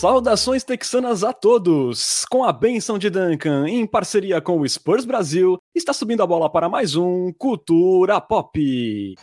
[0.00, 2.24] Saudações texanas a todos!
[2.30, 6.50] Com a benção de Duncan, em parceria com o Spurs Brasil, está subindo a bola
[6.50, 9.14] para mais um Cultura Pop.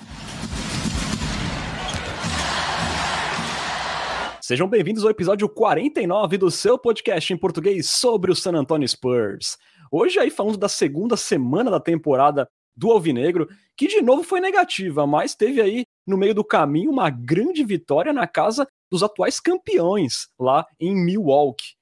[4.39, 9.57] Sejam bem-vindos ao episódio 49 do seu podcast em português sobre o San Antonio Spurs.
[9.91, 15.07] Hoje aí falando da segunda semana da temporada do Alvinegro, que de novo foi negativa,
[15.07, 20.29] mas teve aí no meio do caminho uma grande vitória na casa dos atuais campeões
[20.39, 21.75] lá em Milwaukee.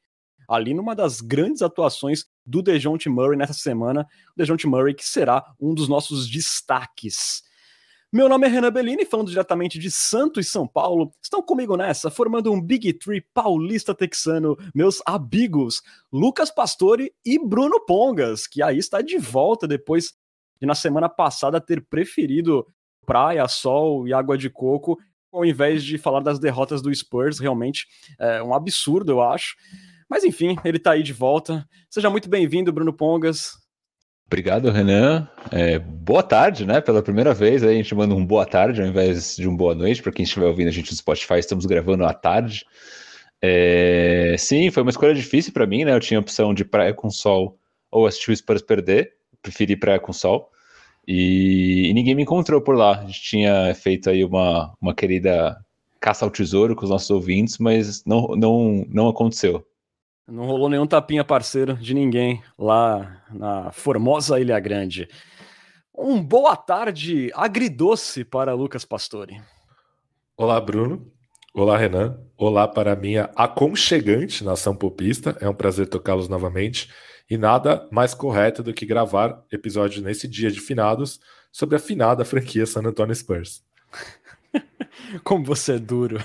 [0.48, 5.44] Ali numa das grandes atuações do DeJounte Murray nessa semana, o DeJounte Murray que será
[5.60, 7.44] um dos nossos destaques.
[8.14, 11.12] Meu nome é Renan Bellini, falando diretamente de Santos, São Paulo.
[11.22, 15.82] Estão comigo nessa, formando um Big Three paulista texano, meus amigos
[16.14, 20.14] Lucas Pastore e Bruno Pongas, que aí está de volta depois
[20.62, 22.66] de na semana passada ter preferido
[23.06, 24.98] praia, sol e água de coco
[25.36, 29.56] ao invés de falar das derrotas do Spurs, realmente é um absurdo, eu acho.
[30.10, 31.68] Mas enfim, ele tá aí de volta.
[31.90, 33.54] Seja muito bem-vindo, Bruno Pongas.
[34.26, 35.28] Obrigado, Renan.
[35.52, 36.82] É, boa tarde, né?
[36.82, 40.02] Pela primeira vez a gente manda um boa tarde ao invés de um boa noite.
[40.02, 42.66] Para quem estiver ouvindo a gente no Spotify, estamos gravando à tarde.
[43.42, 45.94] É, sim, foi uma escolha difícil para mim, né?
[45.94, 47.60] Eu tinha a opção de praia com sol
[47.92, 49.12] ou assistir o Spurs perder.
[49.42, 50.50] Preferi praia com sol.
[51.08, 53.00] E, e, ninguém me encontrou por lá.
[53.00, 55.58] A gente tinha feito aí uma, uma querida
[56.00, 59.66] caça ao tesouro com os nossos ouvintes, mas não, não, não aconteceu.
[60.28, 65.08] Não rolou nenhum tapinha parceiro de ninguém lá na formosa Ilha Grande.
[65.96, 69.40] Um boa tarde agridoce para Lucas Pastore.
[70.36, 71.10] Olá, Bruno.
[71.54, 72.20] Olá, Renan.
[72.38, 75.38] Olá para a minha aconchegante nação popista.
[75.40, 76.90] É um prazer tocá-los novamente.
[77.30, 81.20] E nada mais correto do que gravar episódio nesse dia de finados
[81.52, 83.64] sobre a finada franquia San Antonio Spurs.
[85.24, 86.18] Como você é duro.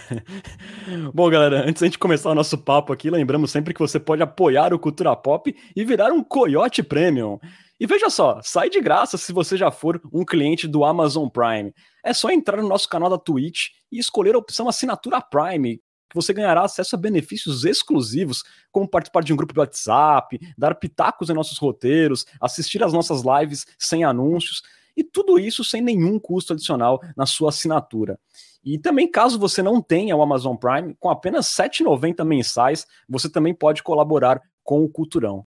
[1.13, 4.23] Bom, galera, antes da gente começar o nosso papo aqui, lembramos sempre que você pode
[4.23, 7.39] apoiar o Cultura Pop e virar um Coyote Premium.
[7.79, 11.73] E veja só, sai de graça se você já for um cliente do Amazon Prime.
[12.05, 16.17] É só entrar no nosso canal da Twitch e escolher a opção Assinatura Prime, que
[16.17, 21.31] você ganhará acesso a benefícios exclusivos, como participar de um grupo de WhatsApp, dar pitacos
[21.31, 24.63] em nossos roteiros, assistir às nossas lives sem anúncios,
[24.97, 28.19] e tudo isso sem nenhum custo adicional na sua assinatura.
[28.63, 33.31] E também, caso você não tenha o Amazon Prime, com apenas R$ 7,90 mensais, você
[33.31, 35.47] também pode colaborar com o Culturão.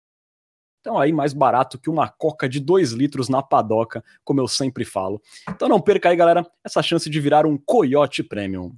[0.79, 4.83] Então, aí, mais barato que uma coca de 2 litros na padoca, como eu sempre
[4.83, 5.21] falo.
[5.47, 8.75] Então, não perca aí, galera, essa chance de virar um Coyote Premium.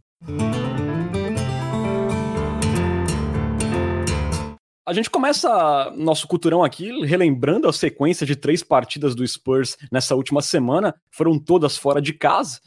[4.88, 10.16] A gente começa nosso culturão aqui relembrando a sequência de três partidas do Spurs nessa
[10.16, 12.60] última semana, foram todas fora de casa.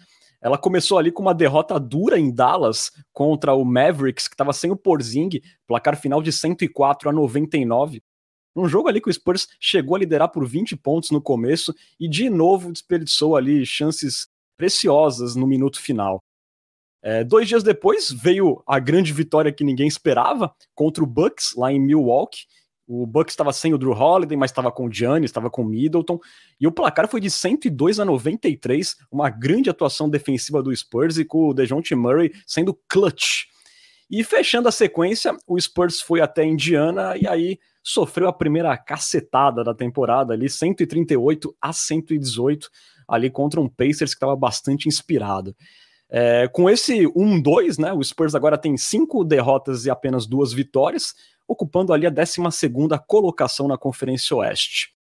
[0.43, 4.69] Ela começou ali com uma derrota dura em Dallas contra o Mavericks, que estava sem
[4.69, 5.31] o Porzing,
[5.65, 8.03] placar final de 104 a 99.
[8.57, 12.09] Um jogo ali que o Spurs chegou a liderar por 20 pontos no começo e
[12.09, 16.21] de novo desperdiçou ali chances preciosas no minuto final.
[17.03, 21.73] É, dois dias depois veio a grande vitória que ninguém esperava contra o Bucks lá
[21.73, 22.47] em Milwaukee.
[22.87, 25.65] O Bucks estava sem o Drew Holiday, mas estava com o Giannis, estava com o
[25.65, 26.19] Middleton,
[26.59, 31.25] e o placar foi de 102 a 93, uma grande atuação defensiva do Spurs e
[31.25, 33.45] com o DeJounte Murray sendo clutch.
[34.11, 39.63] E fechando a sequência, o Spurs foi até Indiana e aí sofreu a primeira cacetada
[39.63, 42.71] da temporada ali, 138 a 118,
[43.07, 45.55] ali contra um Pacers que estava bastante inspirado.
[46.11, 51.15] É, com esse 1-2, né, o Spurs agora tem cinco derrotas e apenas duas vitórias,
[51.47, 52.39] ocupando ali a 12
[53.07, 54.95] colocação na Conferência Oeste.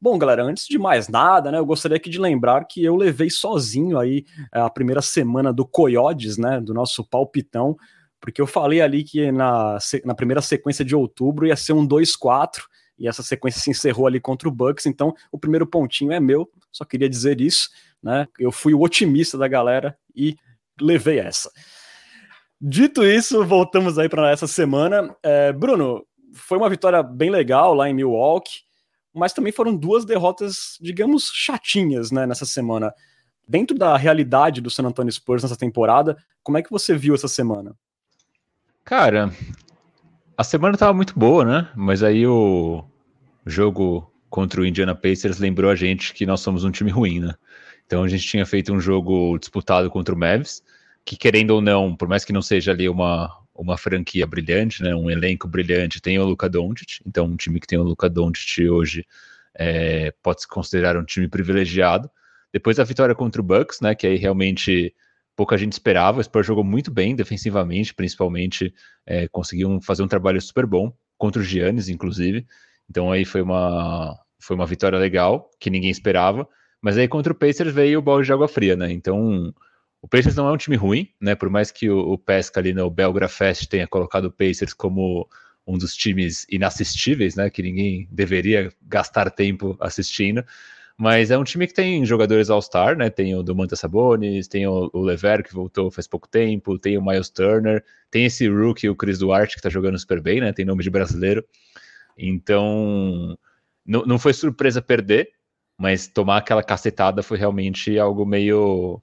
[0.00, 3.30] Bom, galera, antes de mais nada, né, eu gostaria aqui de lembrar que eu levei
[3.30, 7.76] sozinho aí é, a primeira semana do Coyotes, né, do nosso palpitão,
[8.20, 12.62] porque eu falei ali que na, na primeira sequência de outubro ia ser um 2-4,
[12.98, 16.50] e essa sequência se encerrou ali contra o Bucks, então o primeiro pontinho é meu,
[16.70, 17.70] só queria dizer isso
[18.02, 18.26] né?
[18.38, 20.36] Eu fui o otimista da galera e
[20.80, 21.50] levei essa.
[22.60, 25.14] Dito isso, voltamos aí para essa semana.
[25.22, 28.60] É, Bruno, foi uma vitória bem legal lá em Milwaukee,
[29.12, 32.92] mas também foram duas derrotas, digamos, chatinhas, né, nessa semana.
[33.46, 37.28] Dentro da realidade do San Antonio Spurs nessa temporada, como é que você viu essa
[37.28, 37.74] semana?
[38.84, 39.32] Cara,
[40.36, 41.68] a semana estava muito boa, né?
[41.74, 42.84] Mas aí o
[43.44, 47.34] jogo contra o Indiana Pacers lembrou a gente que nós somos um time ruim, né?
[47.86, 50.62] Então a gente tinha feito um jogo disputado contra o Mavs,
[51.04, 54.94] que querendo ou não, por mais que não seja ali uma, uma franquia brilhante, né,
[54.94, 58.68] um elenco brilhante, tem o Luka Doncic, então um time que tem o Luka Doncic
[58.68, 59.06] hoje
[59.54, 62.10] é, pode se considerar um time privilegiado.
[62.52, 64.94] Depois a vitória contra o Bucks, né, que aí realmente
[65.34, 66.20] pouca gente esperava.
[66.20, 68.74] O Spurs jogou muito bem defensivamente, principalmente
[69.06, 72.46] é, conseguiu fazer um trabalho super bom contra o Giannis, inclusive.
[72.88, 76.46] Então aí foi uma, foi uma vitória legal, que ninguém esperava.
[76.82, 78.90] Mas aí contra o Pacers veio o balde de água fria, né?
[78.92, 79.54] Então
[80.02, 81.36] o Pacers não é um time ruim, né?
[81.36, 85.28] Por mais que o, o Pesca ali no Belgra Fest tenha colocado o Pacers como
[85.64, 87.48] um dos times inassistíveis, né?
[87.48, 90.44] Que ninguém deveria gastar tempo assistindo.
[90.98, 93.10] Mas é um time que tem jogadores All-Star, né?
[93.10, 97.04] Tem o Domantas Sabonis, tem o, o Lever, que voltou faz pouco tempo, tem o
[97.04, 100.52] Miles Turner, tem esse rookie, o Chris Duarte, que tá jogando super bem, né?
[100.52, 101.44] Tem nome de brasileiro.
[102.18, 103.38] Então,
[103.86, 105.30] não, não foi surpresa perder,
[105.82, 109.02] mas tomar aquela cacetada foi realmente algo meio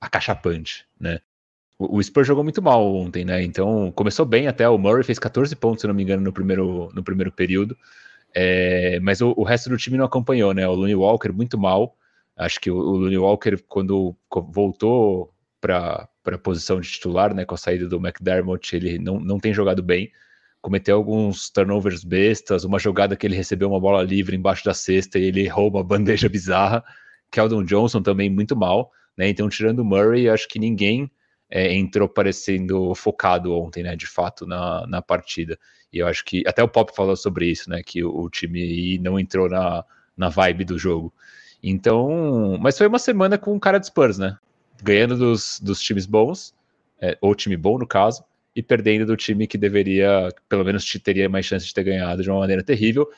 [0.00, 1.18] acachapante, né?
[1.76, 3.42] O, Spurs jogou muito mal ontem, né?
[3.42, 6.88] Então, começou bem até, o Murray fez 14 pontos, se não me engano, no primeiro,
[6.94, 7.76] no primeiro período.
[8.32, 10.68] É, mas o, o, resto do time não acompanhou, né?
[10.68, 11.96] O Looney Walker muito mal.
[12.36, 14.14] Acho que o, o Looney Walker, quando
[14.52, 19.40] voltou para a posição de titular, né, com a saída do McDermott, ele não, não
[19.40, 20.12] tem jogado bem.
[20.60, 25.18] Cometeu alguns turnovers bestas, uma jogada que ele recebeu uma bola livre embaixo da cesta
[25.18, 26.84] e ele errou uma bandeja bizarra.
[27.30, 29.28] Keldon Johnson também muito mal, né?
[29.28, 31.10] Então, tirando o Murray, acho que ninguém
[31.50, 33.96] é, entrou parecendo focado ontem, né?
[33.96, 35.58] De fato, na, na partida.
[35.92, 37.82] E eu acho que até o Pop falou sobre isso, né?
[37.82, 39.84] Que o, o time não entrou na,
[40.16, 41.12] na vibe do jogo.
[41.62, 44.36] Então, mas foi uma semana com cara de Spurs, né?
[44.82, 46.54] Ganhando dos, dos times bons,
[47.00, 48.24] é, ou time bom no caso,
[48.60, 52.30] e perdendo do time que deveria, pelo menos teria mais chance de ter ganhado de
[52.30, 53.08] uma maneira terrível,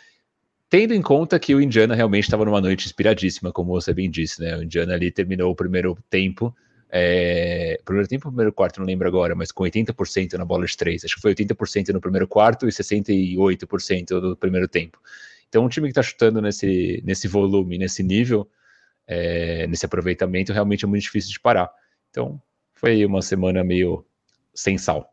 [0.70, 4.40] tendo em conta que o Indiana realmente estava numa noite inspiradíssima, como você bem disse,
[4.40, 4.56] né?
[4.56, 6.54] O Indiana ali terminou o primeiro tempo
[6.94, 11.02] é, primeiro tempo primeiro quarto, não lembro agora, mas com 80% na bola de três.
[11.02, 15.00] Acho que foi 80% no primeiro quarto e 68% no primeiro tempo.
[15.48, 18.46] Então, um time que está chutando nesse, nesse volume, nesse nível,
[19.06, 21.70] é, nesse aproveitamento, realmente é muito difícil de parar.
[22.10, 22.40] Então,
[22.74, 24.04] foi uma semana meio
[24.54, 25.11] sem sal.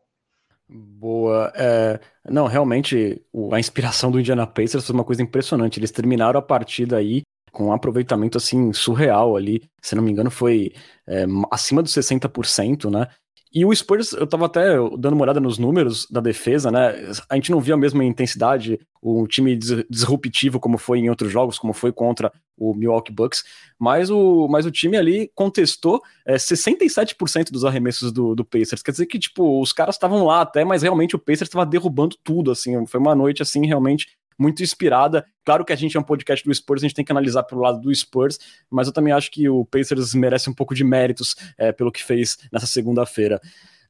[0.72, 1.52] Boa.
[1.56, 3.20] É, não, realmente,
[3.52, 5.80] a inspiração do Indiana Pacers foi uma coisa impressionante.
[5.80, 10.30] Eles terminaram a partida aí com um aproveitamento assim surreal ali, se não me engano
[10.30, 10.72] foi
[11.06, 13.08] é, acima dos 60%, né?
[13.52, 16.94] E o Spurs, eu tava até dando uma olhada nos números da defesa, né?
[17.28, 19.58] A gente não viu a mesma intensidade, o time
[19.88, 23.42] disruptivo como foi em outros jogos, como foi contra o Milwaukee Bucks,
[23.76, 28.82] mas o, mas o time ali contestou é, 67% dos arremessos do, do Pacers.
[28.82, 32.16] Quer dizer que, tipo, os caras estavam lá até, mas realmente o Pacers estava derrubando
[32.22, 32.86] tudo, assim.
[32.86, 34.06] Foi uma noite, assim, realmente
[34.40, 35.26] muito inspirada.
[35.44, 37.60] Claro que a gente é um podcast do Spurs, a gente tem que analisar pelo
[37.60, 38.38] lado do Spurs,
[38.70, 42.02] mas eu também acho que o Pacers merece um pouco de méritos é, pelo que
[42.02, 43.38] fez nessa segunda-feira.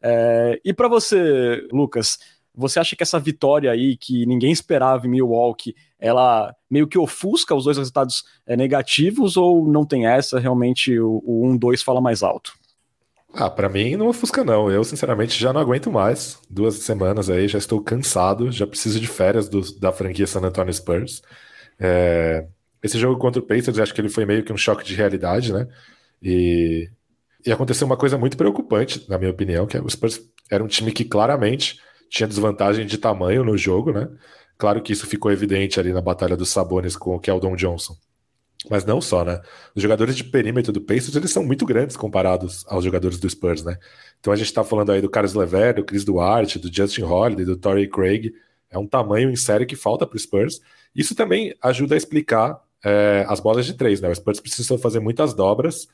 [0.03, 2.19] É, e para você, Lucas,
[2.53, 7.55] você acha que essa vitória aí, que ninguém esperava em Milwaukee, ela meio que ofusca
[7.55, 10.41] os dois resultados é, negativos ou não tem essa?
[10.41, 12.60] Realmente o, o 1-2 fala mais alto?
[13.33, 14.71] Ah, para mim não ofusca não.
[14.71, 16.39] Eu sinceramente já não aguento mais.
[16.49, 20.73] Duas semanas aí, já estou cansado, já preciso de férias do, da franquia San Antonio
[20.73, 21.23] Spurs.
[21.79, 22.47] É...
[22.83, 25.53] Esse jogo contra o Pacers, acho que ele foi meio que um choque de realidade,
[25.53, 25.69] né?
[26.23, 26.89] E,
[27.45, 30.67] e aconteceu uma coisa muito preocupante, na minha opinião, que é o Spurs era um
[30.67, 31.79] time que claramente
[32.09, 34.09] tinha desvantagem de tamanho no jogo, né?
[34.59, 37.95] Claro que isso ficou evidente ali na batalha dos Sabones com o Keldon Johnson.
[38.69, 39.41] Mas não só, né?
[39.75, 43.65] Os jogadores de perímetro do Pacers, eles são muito grandes comparados aos jogadores do Spurs,
[43.65, 43.79] né?
[44.19, 47.45] Então a gente tá falando aí do Carlos Lever, do Chris Duarte, do Justin Holiday,
[47.45, 48.35] do Torrey Craig.
[48.71, 50.61] É um tamanho em série que falta para o Spurs.
[50.95, 54.09] Isso também ajuda a explicar é, as bolas de três, né?
[54.11, 55.89] O Spurs precisou fazer muitas dobras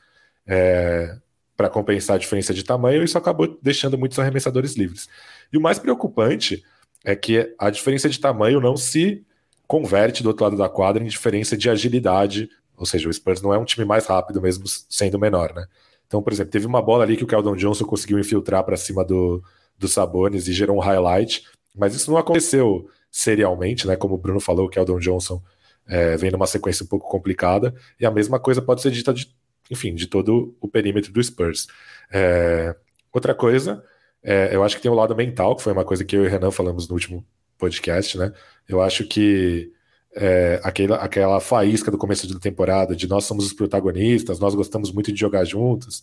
[0.45, 1.17] é,
[1.57, 5.09] para compensar a diferença de tamanho e isso acabou deixando muitos arremessadores livres.
[5.53, 6.65] E o mais preocupante
[7.05, 9.25] é que a diferença de tamanho não se
[9.67, 13.53] converte do outro lado da quadra em diferença de agilidade, ou seja, o Spurs não
[13.53, 15.67] é um time mais rápido mesmo sendo menor, né?
[16.07, 19.05] Então, por exemplo, teve uma bola ali que o Keldon Johnson conseguiu infiltrar para cima
[19.05, 19.43] do,
[19.77, 21.45] do Sabonis e gerou um highlight,
[21.75, 23.97] mas isso não aconteceu serialmente, né?
[23.97, 25.43] Como o Bruno falou, o Keldon Johnson
[25.87, 29.35] é, vem numa sequência um pouco complicada, e a mesma coisa pode ser dita, de,
[29.71, 31.67] enfim, de todo o perímetro do Spurs.
[32.13, 32.77] É,
[33.13, 33.83] outra coisa,
[34.23, 36.27] é, eu acho que tem o lado mental, que foi uma coisa que eu e
[36.29, 37.25] o Renan falamos no último
[37.59, 38.33] podcast, né?
[38.69, 39.73] Eu acho que
[40.15, 44.91] é, aquela, aquela faísca do começo da temporada de nós somos os protagonistas, nós gostamos
[44.91, 46.03] muito de jogar juntos,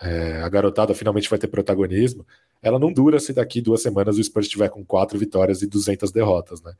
[0.00, 2.26] é, a garotada finalmente vai ter protagonismo,
[2.62, 6.10] ela não dura se daqui duas semanas o Spurs estiver com quatro vitórias e 200
[6.12, 6.74] derrotas, né?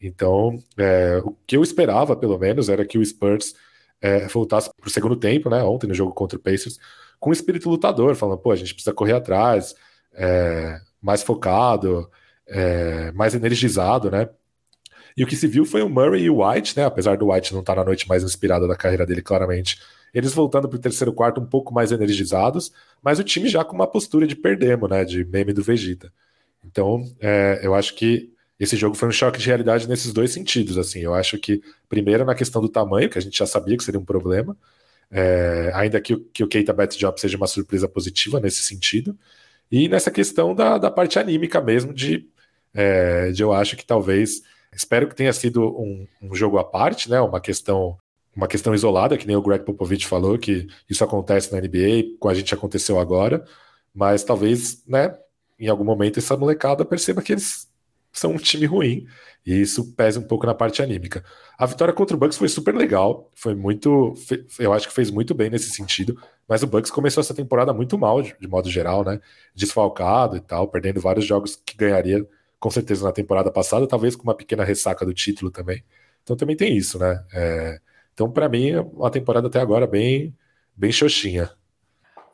[0.00, 3.54] Então, é, o que eu esperava, pelo menos, era que o Spurs
[4.00, 5.62] é, voltasse para o segundo tempo, né?
[5.62, 6.78] Ontem no jogo contra o Pacers,
[7.18, 9.74] com espírito lutador, falando, pô, a gente precisa correr atrás,
[10.14, 12.10] é, mais focado,
[12.50, 14.28] é, mais energizado, né?
[15.16, 16.84] E o que se viu foi o Murray e o White, né?
[16.84, 19.80] Apesar do White não estar tá na noite mais inspirada da carreira dele, claramente.
[20.12, 23.74] eles voltando para o terceiro quarto um pouco mais energizados, mas o time já com
[23.74, 25.04] uma postura de perdemos, né?
[25.04, 26.12] De meme do Vegeta.
[26.64, 30.76] Então, é, eu acho que esse jogo foi um choque de realidade nesses dois sentidos.
[30.76, 33.84] Assim, eu acho que, primeiro, na questão do tamanho, que a gente já sabia que
[33.84, 34.56] seria um problema,
[35.10, 39.18] é, ainda que, que o Keita Bet Job seja uma surpresa positiva nesse sentido,
[39.70, 42.28] e nessa questão da, da parte anímica mesmo, de,
[42.74, 44.42] é, de eu acho que talvez.
[44.72, 47.20] Espero que tenha sido um, um jogo à parte, né?
[47.20, 47.98] Uma questão
[48.34, 52.28] uma questão isolada, que nem o Greg Popovich falou, que isso acontece na NBA, com
[52.28, 53.44] a gente aconteceu agora,
[53.94, 55.16] mas talvez, né,
[55.58, 57.68] em algum momento essa molecada perceba que eles
[58.12, 59.06] são um time ruim,
[59.44, 61.24] e isso pesa um pouco na parte anímica.
[61.58, 64.14] A vitória contra o Bucks foi super legal, foi muito,
[64.58, 67.98] eu acho que fez muito bem nesse sentido, mas o Bucks começou essa temporada muito
[67.98, 69.20] mal, de, modo geral, né,
[69.54, 72.26] desfalcado e tal, perdendo vários jogos que ganharia
[72.60, 75.82] com certeza na temporada passada, talvez com uma pequena ressaca do título também.
[76.22, 77.24] Então também tem isso, né?
[77.32, 77.80] É,
[78.12, 80.36] então, para mim, é uma temporada até agora bem,
[80.76, 81.50] bem xoxinha.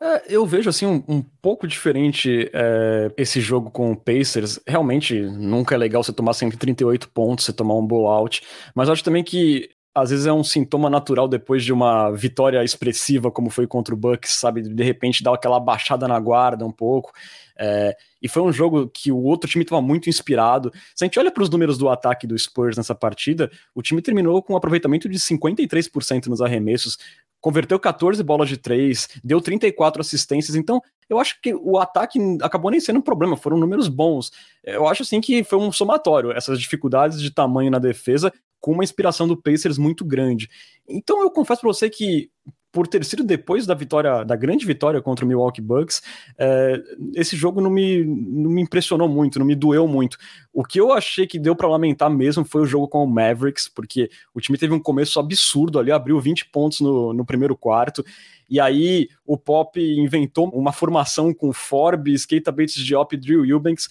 [0.01, 4.61] É, eu vejo assim um, um pouco diferente é, esse jogo com o Pacers.
[4.67, 8.43] Realmente nunca é legal você tomar sempre 38 pontos, você tomar um blowout.
[8.75, 13.31] Mas acho também que às vezes é um sintoma natural depois de uma vitória expressiva,
[13.31, 14.61] como foi contra o Bucks, sabe?
[14.61, 17.13] De repente dar aquela baixada na guarda um pouco.
[17.59, 20.73] É, e foi um jogo que o outro time estava muito inspirado.
[20.97, 24.03] Se a gente olha para os números do ataque do Spurs nessa partida, o time
[24.03, 26.99] terminou com um aproveitamento de 53% nos arremessos,
[27.41, 30.57] converteu 14 bolas de 3, deu 34 assistências.
[30.57, 34.33] Então, eu acho que o ataque acabou nem sendo um problema, foram números bons.
[34.65, 38.83] Eu acho assim que foi um somatório, essas dificuldades de tamanho na defesa com uma
[38.83, 40.51] inspiração do Pacers muito grande.
[40.89, 42.29] Então eu confesso para você que
[42.77, 46.03] por ter sido depois da vitória, da grande vitória contra o Milwaukee Bucks,
[46.37, 46.79] é,
[47.15, 50.19] esse jogo não me, não me impressionou muito, não me doeu muito.
[50.53, 53.67] O que eu achei que deu para lamentar mesmo foi o jogo com o Mavericks,
[53.67, 58.05] porque o time teve um começo absurdo ali, abriu 20 pontos no, no primeiro quarto,
[58.47, 63.89] e aí o Pop inventou uma formação com Forbes, Keita Bates Diop e Drew Eubanks,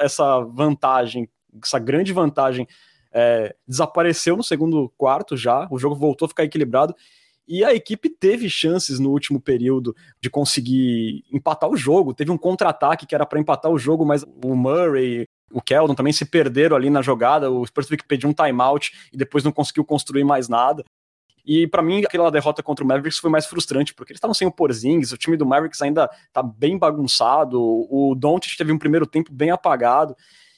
[0.00, 1.28] essa vantagem,
[1.62, 2.66] essa grande vantagem
[3.12, 6.92] é, desapareceu no segundo quarto já, o jogo voltou a ficar equilibrado,
[7.48, 12.14] e a equipe teve chances no último período de conseguir empatar o jogo.
[12.14, 16.12] Teve um contra-ataque que era para empatar o jogo, mas o Murray, o Keldon também
[16.12, 17.50] se perderam ali na jogada.
[17.50, 20.84] O Spurs teve que pedir um timeout e depois não conseguiu construir mais nada.
[21.46, 24.48] E para mim, aquela derrota contra o Mavericks foi mais frustrante, porque eles estavam sem
[24.48, 29.06] o Porzingis, o time do Mavericks ainda tá bem bagunçado, o Doncic teve um primeiro
[29.06, 30.16] tempo bem apagado,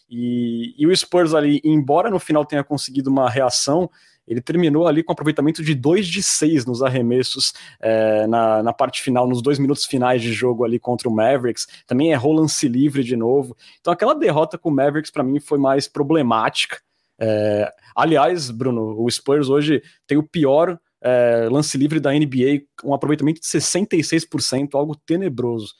[0.09, 3.91] e, e o Spurs ali, embora no final tenha conseguido uma reação,
[4.29, 9.03] ele terminou ali com aproveitamento de 2 de 6 nos arremessos é, na, na parte
[9.03, 11.67] final, nos dois minutos finais de jogo ali contra o Mavericks.
[11.87, 13.57] Também errou lance livre de novo.
[13.81, 16.79] Então aquela derrota com o Mavericks para mim foi mais problemática.
[17.19, 22.93] É, aliás, Bruno, o Spurs hoje tem o pior é, lance livre da NBA, um
[22.93, 25.75] aproveitamento de 66%, algo tenebroso.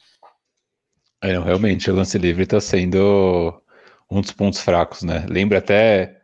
[1.21, 3.61] É, não, realmente, o lance livre está sendo
[4.09, 5.25] um dos pontos fracos, né?
[5.29, 6.18] Lembra até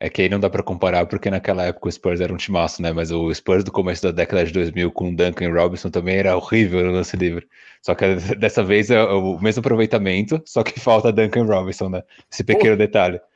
[0.00, 2.80] é que aí não dá para comparar, porque naquela época o Spurs era um timaço,
[2.80, 2.92] né?
[2.92, 6.84] Mas o Spurs do começo da década de 2000 com Duncan Robinson também era horrível
[6.84, 7.48] no lance livre.
[7.82, 8.04] Só que
[8.38, 12.02] dessa vez é o mesmo aproveitamento, só que falta Duncan Robinson, né?
[12.30, 12.76] Esse pequeno oh.
[12.76, 13.20] detalhe.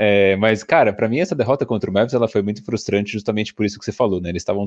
[0.00, 3.54] É, mas, cara, para mim essa derrota contra o Mavs ela foi muito frustrante justamente
[3.54, 4.28] por isso que você falou, né?
[4.28, 4.64] Eles estavam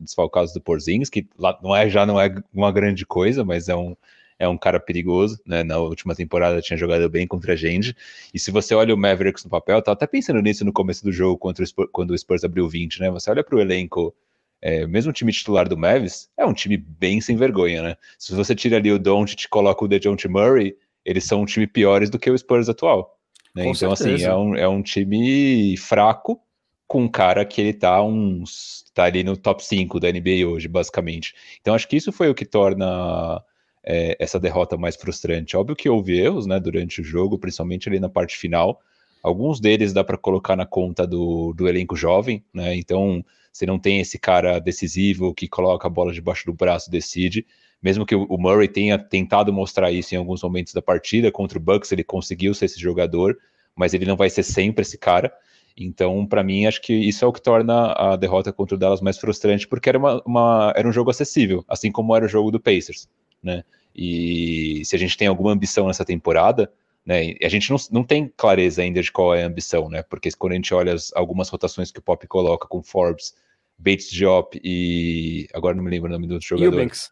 [0.00, 3.76] desfalcados do Porzingis, que lá não é, já não é uma grande coisa, mas é
[3.76, 3.94] um,
[4.40, 5.62] é um cara perigoso, né?
[5.62, 7.94] Na última temporada tinha jogado bem contra a gente.
[8.32, 11.12] E se você olha o Mavericks no papel, tava até pensando nisso no começo do
[11.12, 13.10] jogo, contra o Spurs, quando o Spurs abriu 20, né?
[13.10, 14.14] Você olha para o elenco,
[14.62, 17.96] é, mesmo o time titular do Mavis, é um time bem sem vergonha, né?
[18.18, 21.66] Se você tira ali o Doncic e coloca o DeJounte Murray, eles são um time
[21.66, 23.18] piores do que o Spurs atual.
[23.54, 23.68] Né?
[23.68, 24.30] Então, assim, certeza.
[24.30, 26.40] assim, é um, é um time fraco,
[26.88, 30.66] com um cara que ele tá uns tá ali no top 5 da NBA hoje,
[30.66, 31.34] basicamente.
[31.60, 33.44] Então acho que isso foi o que torna
[33.82, 35.56] é, essa derrota mais frustrante.
[35.56, 38.80] Óbvio que houve erros né, durante o jogo, principalmente ali na parte final.
[39.22, 42.74] Alguns deles dá para colocar na conta do, do elenco jovem, né?
[42.74, 47.46] Então você não tem esse cara decisivo que coloca a bola debaixo do braço, decide.
[47.82, 51.60] Mesmo que o Murray tenha tentado mostrar isso em alguns momentos da partida contra o
[51.60, 53.36] Bucks, ele conseguiu ser esse jogador,
[53.74, 55.32] mas ele não vai ser sempre esse cara.
[55.76, 59.00] Então, para mim, acho que isso é o que torna a derrota contra o Dallas
[59.00, 62.50] mais frustrante, porque era, uma, uma, era um jogo acessível, assim como era o jogo
[62.50, 63.08] do Pacers
[63.42, 63.64] né?
[63.94, 66.72] E se a gente tem alguma ambição nessa temporada,
[67.04, 67.34] né?
[67.42, 70.02] A gente não, não tem clareza ainda de qual é a ambição, né?
[70.02, 73.34] Porque quando a gente olha as, algumas rotações que o Pop coloca com Forbes,
[73.78, 76.72] Bates Diop e agora não me lembro o nome do outro jogador.
[76.72, 77.10] Eubanks.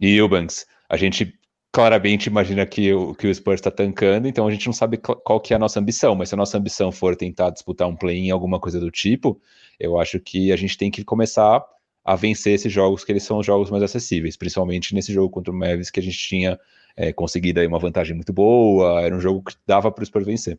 [0.00, 0.66] E Eubanks.
[0.88, 1.38] A gente
[1.72, 5.38] claramente imagina que o, que o Spurs está tancando, então a gente não sabe qual
[5.38, 8.30] que é a nossa ambição, mas se a nossa ambição for tentar disputar um play-in,
[8.30, 9.38] alguma coisa do tipo,
[9.78, 11.62] eu acho que a gente tem que começar
[12.06, 15.52] a vencer esses jogos que eles são os jogos mais acessíveis, principalmente nesse jogo contra
[15.52, 16.56] o Mavis que a gente tinha
[16.96, 20.24] é, conseguido aí uma vantagem muito boa, era um jogo que dava para o Spurs
[20.24, 20.56] vencer.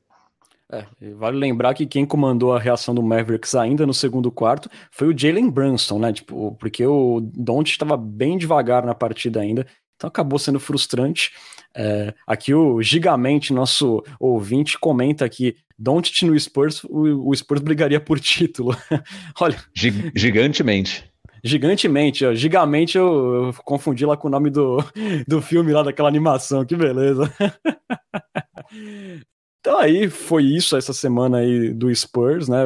[0.70, 5.08] É, vale lembrar que quem comandou a reação do Mavericks ainda no segundo quarto foi
[5.08, 6.12] o Jalen Brunson, né?
[6.12, 11.32] Tipo, porque o Don't estava bem devagar na partida ainda, então acabou sendo frustrante.
[11.74, 18.02] É, aqui o Gigamente, nosso ouvinte, comenta que Don't no Spurs, o, o Spurs brigaria
[18.02, 18.76] por título.
[19.40, 19.58] Olha.
[19.74, 21.10] Gigantemente.
[21.48, 22.34] Gigantemente, ó.
[22.34, 24.78] Gigamente eu, eu, confundi lá com o nome do,
[25.28, 27.34] do filme lá, daquela animação, que beleza.
[29.60, 32.64] então aí foi isso essa semana aí do Spurs, né?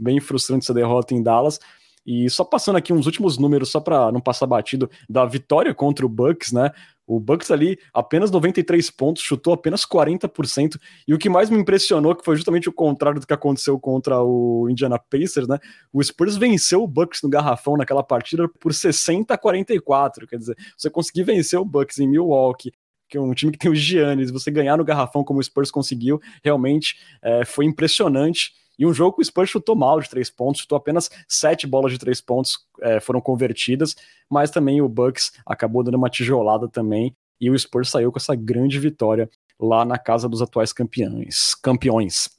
[0.00, 1.60] Bem frustrante essa derrota em Dallas.
[2.04, 6.04] E só passando aqui uns últimos números, só para não passar batido, da vitória contra
[6.04, 6.70] o Bucks, né?
[7.06, 10.78] O Bucks ali, apenas 93 pontos, chutou apenas 40%.
[11.06, 14.20] E o que mais me impressionou, que foi justamente o contrário do que aconteceu contra
[14.22, 15.58] o Indiana Pacers, né?
[15.92, 20.26] O Spurs venceu o Bucks no garrafão naquela partida por 60 a 44.
[20.26, 22.72] Quer dizer, você conseguir vencer o Bucks em Milwaukee,
[23.08, 25.70] que é um time que tem o Giannis, você ganhar no garrafão como o Spurs
[25.70, 28.52] conseguiu, realmente é, foi impressionante.
[28.78, 31.92] E um jogo que o Spurs chutou mal de três pontos, chutou apenas sete bolas
[31.92, 33.96] de três pontos é, foram convertidas,
[34.30, 38.34] mas também o Bucks acabou dando uma tijolada também, e o Spurs saiu com essa
[38.34, 39.28] grande vitória
[39.58, 41.54] lá na casa dos atuais campeões.
[41.54, 42.35] campeões.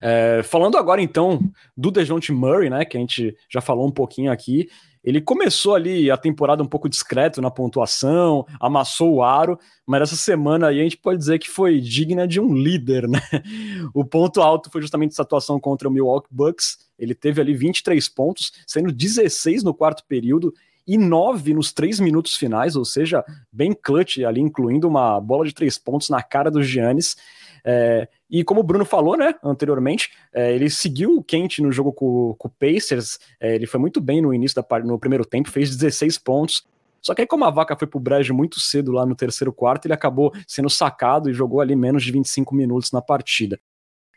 [0.00, 1.40] É, falando agora então
[1.76, 4.68] do Dejounte Murray, né, que a gente já falou um pouquinho aqui,
[5.02, 10.16] ele começou ali a temporada um pouco discreto na pontuação, amassou o aro, mas essa
[10.16, 13.20] semana aí a gente pode dizer que foi digna de um líder, né?
[13.94, 16.78] O ponto alto foi justamente essa atuação contra o Milwaukee Bucks.
[16.98, 20.52] Ele teve ali 23 pontos, sendo 16 no quarto período
[20.86, 25.54] e 9 nos três minutos finais, ou seja, bem clutch ali, incluindo uma bola de
[25.54, 27.16] três pontos na cara do Giannis.
[27.64, 31.92] É, e como o Bruno falou, né, anteriormente, é, ele seguiu o quente no jogo
[31.92, 35.50] com, com o Pacers, é, ele foi muito bem no início da no primeiro tempo,
[35.50, 36.64] fez 16 pontos.
[37.02, 39.86] Só que aí, como a vaca foi pro brejo muito cedo lá no terceiro quarto,
[39.86, 43.58] ele acabou sendo sacado e jogou ali menos de 25 minutos na partida.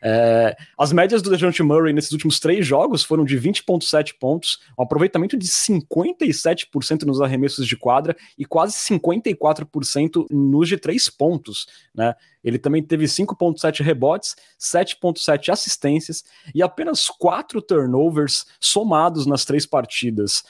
[0.06, 4.82] É, as médias do DeJounte Murray nesses últimos três jogos foram de 20,7 pontos, um
[4.82, 11.66] aproveitamento de 57% nos arremessos de quadra e quase 54% nos de três pontos.
[11.94, 12.14] Né?
[12.44, 16.22] Ele também teve 5,7 rebotes, 7,7 assistências
[16.54, 20.44] e apenas 4 turnovers somados nas três partidas.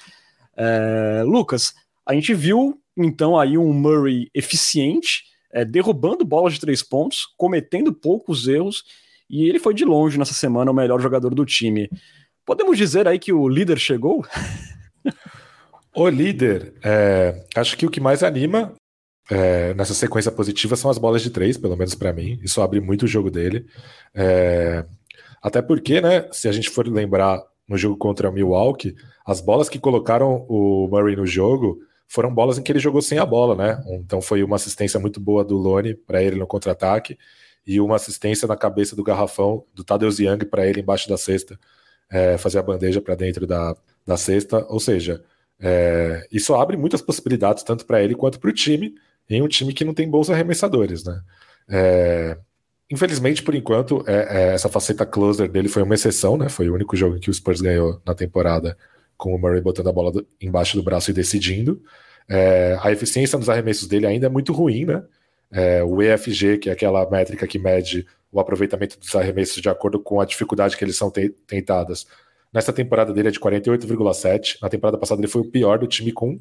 [0.56, 6.82] É, Lucas, a gente viu então aí um Murray eficiente, é, derrubando bolas de três
[6.82, 8.82] pontos, cometendo poucos erros
[9.28, 11.88] e ele foi de longe nessa semana o melhor jogador do time.
[12.44, 14.24] Podemos dizer aí que o líder chegou?
[15.96, 18.74] O líder, é, acho que o que mais anima
[19.30, 22.36] é, nessa sequência positiva são as bolas de três, pelo menos para mim.
[22.42, 23.64] Isso abre muito o jogo dele.
[24.12, 24.84] É,
[25.40, 29.68] até porque, né, se a gente for lembrar no jogo contra o Milwaukee, as bolas
[29.68, 33.54] que colocaram o Murray no jogo foram bolas em que ele jogou sem a bola,
[33.54, 33.82] né?
[33.92, 37.16] Então foi uma assistência muito boa do Lone para ele no contra-ataque
[37.66, 41.58] e uma assistência na cabeça do garrafão do Tadeusz Young para ele embaixo da cesta,
[42.10, 43.74] é, fazer a bandeja para dentro da,
[44.06, 44.64] da cesta.
[44.68, 45.22] Ou seja,
[45.58, 48.94] é, isso abre muitas possibilidades tanto para ele quanto para o time,
[49.28, 51.20] em um time que não tem bons arremessadores, né?
[51.68, 52.36] É,
[52.90, 56.48] infelizmente, por enquanto, é, é, essa faceta closer dele foi uma exceção, né?
[56.48, 58.76] Foi o único jogo em que o Spurs ganhou na temporada
[59.16, 61.80] com o Murray botando a bola do, embaixo do braço e decidindo.
[62.28, 65.02] É, a eficiência nos arremessos dele ainda é muito ruim, né?
[65.54, 70.00] É, o EFG, que é aquela métrica que mede o aproveitamento dos arremessos de acordo
[70.00, 72.04] com a dificuldade que eles são te tentadas.
[72.52, 74.58] Nessa temporada dele é de 48,7.
[74.60, 76.40] Na temporada passada ele foi o pior do time com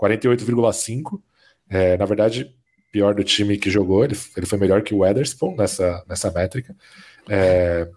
[0.00, 1.20] 48,5.
[1.68, 2.54] É, na verdade,
[2.92, 4.04] pior do time que jogou.
[4.04, 6.76] Ele, ele foi melhor que o Weatherspoon nessa, nessa métrica.
[7.28, 7.88] É,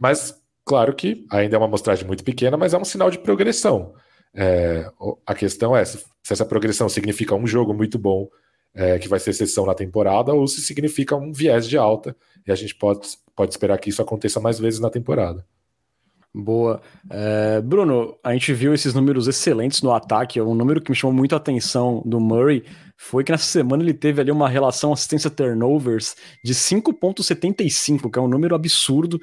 [0.00, 3.94] mas, claro que ainda é uma amostragem muito pequena, mas é um sinal de progressão.
[4.32, 4.88] É,
[5.26, 8.28] a questão é se, se essa progressão significa um jogo muito bom
[8.74, 12.50] é, que vai ser exceção na temporada, ou se significa um viés de alta, e
[12.52, 15.46] a gente pode, pode esperar que isso aconteça mais vezes na temporada.
[16.36, 16.82] Boa.
[17.08, 20.40] É, Bruno, a gente viu esses números excelentes no ataque.
[20.40, 22.64] Um número que me chamou muito a atenção do Murray
[22.96, 28.22] foi que nessa semana ele teve ali uma relação assistência turnovers de 5,75, que é
[28.22, 29.20] um número absurdo.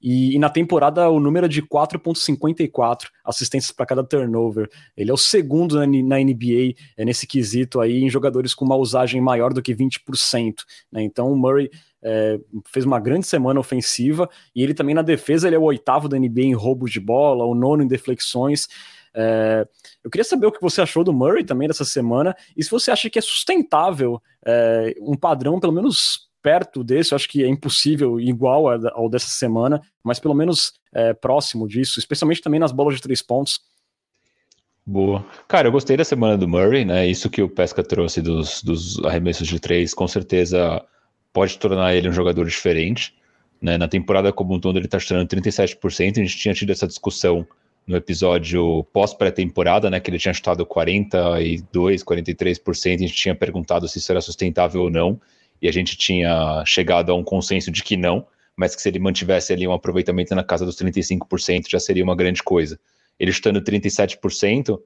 [0.00, 4.70] E, e, na temporada o número é de 4,54 assistências para cada turnover.
[4.96, 8.76] Ele é o segundo na, na NBA é, nesse quesito aí em jogadores com uma
[8.76, 10.54] usagem maior do que 20%.
[10.90, 11.02] Né?
[11.02, 11.70] Então o Murray
[12.04, 16.08] é, fez uma grande semana ofensiva e ele também na defesa ele é o oitavo
[16.08, 18.68] da NBA em roubos de bola, o nono em deflexões.
[19.16, 19.66] É,
[20.02, 22.90] eu queria saber o que você achou do Murray também dessa semana e se você
[22.90, 27.48] acha que é sustentável é, um padrão pelo menos perto desse, eu acho que é
[27.48, 32.96] impossível igual ao dessa semana, mas pelo menos é, próximo disso, especialmente também nas bolas
[32.96, 33.60] de três pontos.
[34.84, 35.24] Boa.
[35.48, 37.06] Cara, eu gostei da semana do Murray, né?
[37.06, 40.84] Isso que o Pesca trouxe dos, dos arremessos de três, com certeza
[41.34, 43.14] pode tornar ele um jogador diferente.
[43.60, 43.76] Né?
[43.76, 46.18] Na temporada como um todo, ele está chutando 37%.
[46.18, 47.46] A gente tinha tido essa discussão
[47.86, 50.00] no episódio pós-pré-temporada, né?
[50.00, 52.94] Que ele tinha chutado 42, 43%.
[52.94, 55.20] A gente tinha perguntado se isso era sustentável ou não.
[55.60, 58.98] E a gente tinha chegado a um consenso de que não, mas que se ele
[58.98, 62.80] mantivesse ali um aproveitamento na casa dos 35%, já seria uma grande coisa
[63.18, 64.78] ele chutando 37%,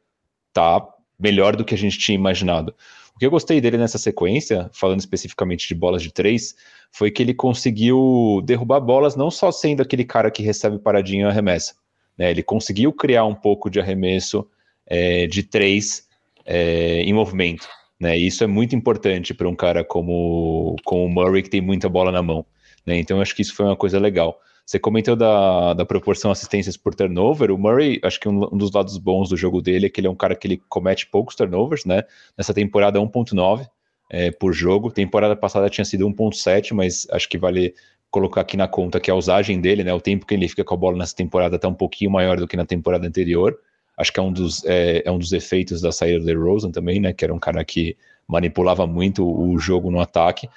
[0.52, 0.86] tá
[1.18, 2.74] melhor do que a gente tinha imaginado.
[3.18, 6.54] O que eu gostei dele nessa sequência, falando especificamente de bolas de três,
[6.92, 11.28] foi que ele conseguiu derrubar bolas não só sendo aquele cara que recebe paradinho e
[11.28, 11.74] arremessa.
[12.16, 12.30] Né?
[12.30, 14.48] Ele conseguiu criar um pouco de arremesso
[14.86, 16.06] é, de três
[16.46, 17.66] é, em movimento.
[17.98, 18.16] Né?
[18.16, 21.88] E isso é muito importante para um cara como, como o Murray, que tem muita
[21.88, 22.46] bola na mão.
[22.86, 23.00] Né?
[23.00, 24.40] Então, eu acho que isso foi uma coisa legal.
[24.68, 27.50] Você comentou da, da proporção assistências por turnover.
[27.50, 30.06] O Murray, acho que um, um, dos lados bons do jogo dele é que ele
[30.06, 32.02] é um cara que ele comete poucos turnovers, né?
[32.36, 33.66] Nessa temporada 1.9
[34.10, 34.90] é, por jogo.
[34.90, 37.74] Temporada passada tinha sido 1.7, mas acho que vale
[38.10, 39.94] colocar aqui na conta que a usagem dele, né?
[39.94, 42.46] O tempo que ele fica com a bola nessa temporada está um pouquinho maior do
[42.46, 43.58] que na temporada anterior.
[43.98, 47.00] Acho que é um dos, é, é um dos efeitos da saída de Rosen também,
[47.00, 47.12] né?
[47.12, 47.96] Que era um cara que
[48.28, 50.48] manipulava muito o jogo no ataque.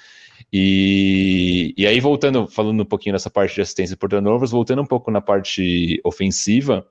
[0.53, 4.85] E, e aí, voltando, falando um pouquinho dessa parte de assistência por turnovers, voltando um
[4.85, 6.85] pouco na parte ofensiva,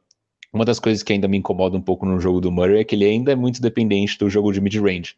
[0.52, 2.96] uma das coisas que ainda me incomoda um pouco no jogo do Murray é que
[2.96, 5.14] ele ainda é muito dependente do jogo de mid-range.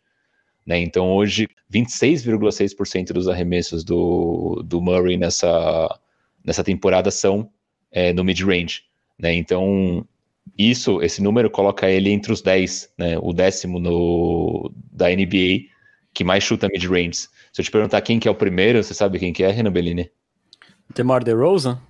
[0.66, 0.78] Né?
[0.80, 5.98] Então, hoje, 26,6% dos arremessos do, do Murray nessa,
[6.44, 7.50] nessa temporada são
[7.90, 8.82] é, no mid-range.
[9.18, 9.34] Né?
[9.34, 10.06] Então,
[10.58, 13.18] isso, esse número coloca ele entre os 10, né?
[13.20, 15.72] o décimo no, da NBA
[16.14, 17.28] que mais chuta mid-range.
[17.52, 19.72] Se eu te perguntar quem que é o primeiro, você sabe quem que é, Renan
[19.72, 20.10] Bellini?
[20.94, 21.80] DeMar DeRozan?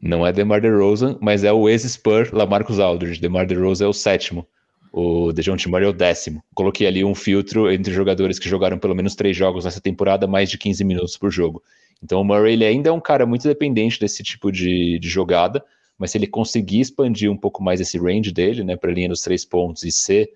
[0.00, 3.20] Não é DeMar DeRozan, mas é o ex-Spur Lamarcus Aldridge.
[3.20, 4.46] DeMar DeRozan é o sétimo.
[4.92, 6.44] O DeJounte Murray é o décimo.
[6.54, 10.50] Coloquei ali um filtro entre jogadores que jogaram pelo menos três jogos nessa temporada, mais
[10.50, 11.62] de 15 minutos por jogo.
[12.02, 15.64] Então o Murray ele ainda é um cara muito dependente desse tipo de, de jogada,
[16.02, 19.08] mas se ele conseguir expandir um pouco mais esse range dele, né, para a linha
[19.08, 20.32] dos três pontos e ser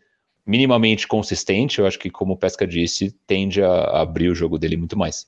[0.47, 4.77] minimamente consistente, eu acho que, como o Pesca disse, tende a abrir o jogo dele
[4.77, 5.27] muito mais.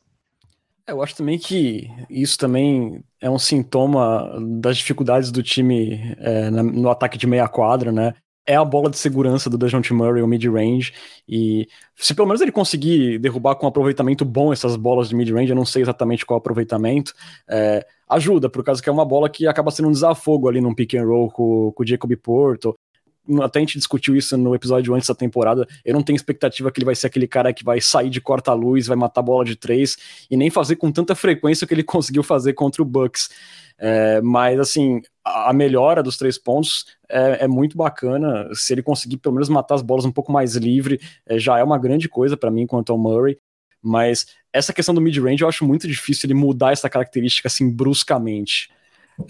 [0.87, 6.51] É, eu acho também que isso também é um sintoma das dificuldades do time é,
[6.53, 8.15] no ataque de meia quadra, né?
[8.47, 10.93] É a bola de segurança do DeJounte Murray, o mid-range,
[11.29, 15.51] e se pelo menos ele conseguir derrubar com um aproveitamento bom essas bolas de mid-range,
[15.51, 17.13] eu não sei exatamente qual aproveitamento,
[17.51, 20.75] é, ajuda, por causa que é uma bola que acaba sendo um desafogo ali num
[20.75, 22.75] pick and roll com, com o Jacob Porto,
[23.43, 25.67] até a gente discutiu isso no episódio antes da temporada.
[25.85, 28.87] Eu não tenho expectativa que ele vai ser aquele cara que vai sair de corta-luz,
[28.87, 29.97] vai matar bola de três
[30.31, 33.29] e nem fazer com tanta frequência que ele conseguiu fazer contra o Bucks.
[33.81, 38.49] É, mas assim, a melhora dos três pontos é, é, muito bacana.
[38.55, 41.63] Se ele conseguir pelo menos matar as bolas um pouco mais livre, é, já é
[41.65, 43.39] uma grande coisa para mim quanto ao Murray.
[43.83, 48.69] Mas essa questão do mid-range eu acho muito difícil ele mudar essa característica assim bruscamente.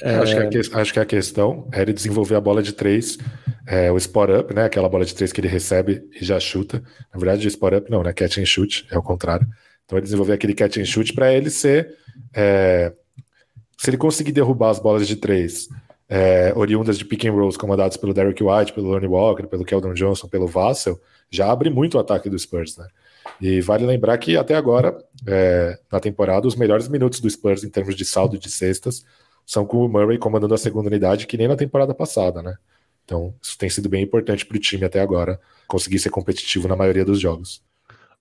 [0.03, 0.17] É...
[0.17, 3.17] Acho, que a, acho que a questão é ele desenvolver a bola de três,
[3.67, 4.65] é, o spot up, né?
[4.65, 6.83] Aquela bola de três que ele recebe e já chuta.
[7.13, 8.13] Na verdade, o spot up não, né?
[8.13, 9.47] Catch and shoot, é o contrário.
[9.85, 11.97] Então ele desenvolver aquele catch and shoot para ele ser.
[12.35, 12.93] É,
[13.79, 15.69] se ele conseguir derrubar as bolas de três
[16.09, 19.95] é, oriundas de pick and rolls comandadas pelo Derek White, pelo Lonnie Walker, pelo Keldon
[19.95, 22.87] Johnson, pelo Vassell, já abre muito o ataque do Spurs, né?
[23.41, 24.97] E vale lembrar que até agora,
[25.27, 29.05] é, na temporada, os melhores minutos do Spurs em termos de saldo de cestas
[29.47, 32.57] são com o Murray comandando a segunda unidade, que nem na temporada passada, né?
[33.05, 36.77] Então, isso tem sido bem importante para o time até agora, conseguir ser competitivo na
[36.77, 37.63] maioria dos jogos.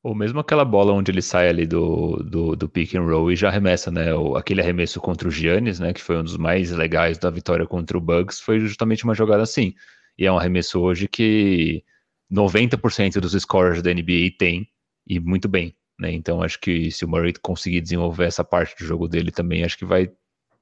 [0.01, 3.35] Ou mesmo aquela bola onde ele sai ali do, do, do pick and roll e
[3.35, 4.13] já arremessa, né?
[4.13, 5.91] O, aquele arremesso contra o Giannis, né?
[5.91, 9.43] Que foi um dos mais legais da vitória contra o Bucks, foi justamente uma jogada
[9.43, 9.73] assim.
[10.17, 11.83] E é um arremesso hoje que
[12.31, 14.69] 90% dos scorers da NBA tem,
[15.07, 15.75] e muito bem.
[15.99, 16.11] Né?
[16.11, 19.77] Então acho que se o Murray conseguir desenvolver essa parte do jogo dele também, acho
[19.77, 20.11] que vai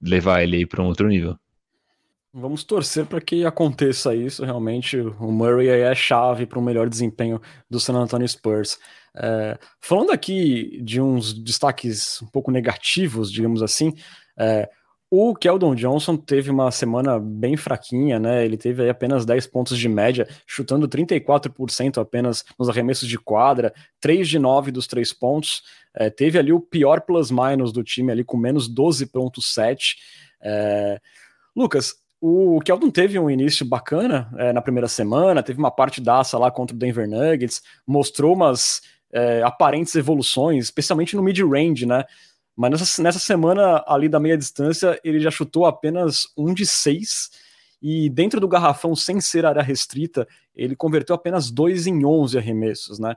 [0.01, 1.38] levar ele para um outro nível.
[2.38, 4.99] Vamos torcer para que aconteça isso realmente.
[4.99, 8.77] O Murray é chave para um melhor desempenho do San Antonio Spurs.
[9.15, 13.93] É, falando aqui de uns destaques um pouco negativos, digamos assim,
[14.38, 14.69] é,
[15.17, 18.43] o Keldon Johnson teve uma semana bem fraquinha, né?
[18.43, 24.28] Ele teve apenas 10 pontos de média, chutando 34% apenas nos arremessos de quadra, 3
[24.28, 25.63] de 9 dos 3 pontos.
[25.93, 29.95] É, teve ali o pior plus-minus do time, ali com menos 12,7.
[30.41, 30.99] É...
[31.56, 36.38] Lucas, o Keldon teve um início bacana é, na primeira semana, teve uma parte daça
[36.38, 38.82] lá contra o Denver Nuggets, mostrou umas
[39.13, 42.04] é, aparentes evoluções, especialmente no mid-range, né?
[42.56, 47.30] Mas nessa, nessa semana ali da meia distância, ele já chutou apenas um de seis.
[47.82, 52.98] e dentro do garrafão, sem ser área restrita, ele converteu apenas 2 em 11 arremessos,
[53.00, 53.15] né?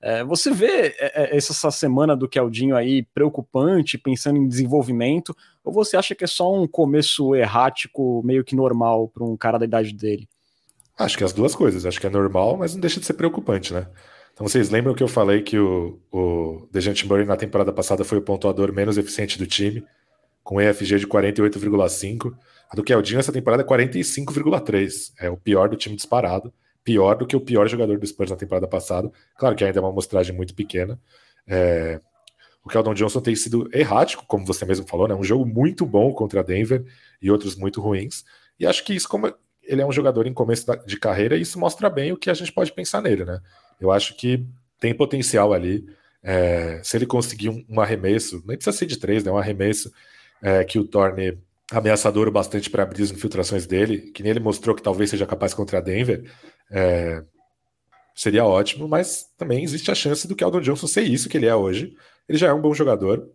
[0.00, 5.72] É, você vê é, é, essa semana do Keldinho aí preocupante, pensando em desenvolvimento, ou
[5.72, 9.64] você acha que é só um começo errático, meio que normal para um cara da
[9.64, 10.28] idade dele?
[10.96, 11.84] Acho que as duas coisas.
[11.84, 13.88] Acho que é normal, mas não deixa de ser preocupante, né?
[14.38, 18.18] Então vocês lembram que eu falei que o, o Dejante Murray na temporada passada foi
[18.18, 19.84] o pontuador menos eficiente do time,
[20.44, 22.32] com EFG de 48,5.
[22.70, 25.12] A do Keldinho essa temporada é 45,3.
[25.18, 26.52] É o pior do time disparado
[26.84, 29.10] pior do que o pior jogador do Spurs na temporada passada.
[29.36, 30.98] Claro que ainda é uma amostragem muito pequena.
[31.44, 32.00] É...
[32.64, 35.14] O Keldon Johnson tem sido errático, como você mesmo falou, né?
[35.14, 36.86] Um jogo muito bom contra Denver
[37.20, 38.24] e outros muito ruins.
[38.58, 39.30] E acho que isso, como
[39.62, 42.52] ele é um jogador em começo de carreira, isso mostra bem o que a gente
[42.52, 43.38] pode pensar nele, né?
[43.80, 44.44] Eu acho que
[44.80, 45.86] tem potencial ali.
[46.22, 46.80] É...
[46.82, 49.30] se ele conseguir um, um, arremesso, nem precisa ser de três, né?
[49.30, 49.92] Um arremesso
[50.42, 51.38] é, que o torne
[51.70, 55.52] ameaçador bastante para abrir as infiltrações dele, que nem ele mostrou que talvez seja capaz
[55.52, 56.24] contra Denver,
[56.70, 57.22] é,
[58.14, 61.54] seria ótimo, mas também existe a chance do Keldon Johnson ser isso que ele é
[61.54, 61.94] hoje.
[62.28, 63.30] Ele já é um bom jogador,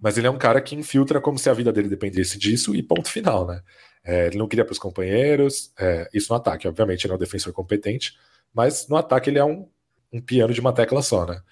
[0.00, 2.82] mas ele é um cara que infiltra como se a vida dele dependesse disso e
[2.82, 3.62] ponto final, né?
[4.04, 7.18] É, ele não queria para os companheiros, é, isso no ataque, obviamente ele é um
[7.18, 8.14] defensor competente,
[8.54, 9.68] mas no ataque ele é um,
[10.12, 11.42] um piano de uma tecla só, né?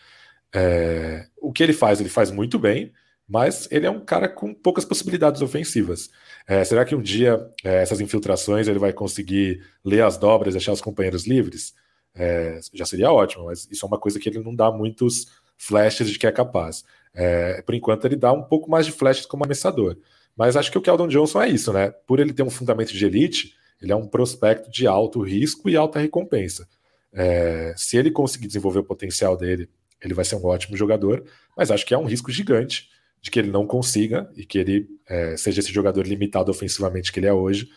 [0.55, 2.93] É, o que ele faz, ele faz muito bem,
[3.29, 6.11] mas ele é um cara com poucas possibilidades ofensivas.
[6.47, 10.73] É, será que um dia é, essas infiltrações ele vai conseguir ler as dobras, deixar
[10.73, 11.75] os companheiros livres?
[12.15, 16.11] É, já seria ótimo, mas isso é uma coisa que ele não dá muitos flashes
[16.11, 16.85] de que é capaz.
[17.15, 19.97] É, por enquanto, ele dá um pouco mais de flashes como arremessador.
[20.37, 21.91] Mas acho que o Keldon Johnson é isso, né?
[22.07, 25.77] Por ele ter um fundamento de elite, ele é um prospecto de alto risco e
[25.77, 26.67] alta recompensa.
[27.13, 29.69] É, se ele conseguir desenvolver o potencial dele,
[30.01, 31.25] ele vai ser um ótimo jogador,
[31.57, 32.89] mas acho que é um risco gigante
[33.21, 37.21] de que ele não consiga e que ele é, seja esse jogador limitado ofensivamente que
[37.21, 37.69] ele é hoje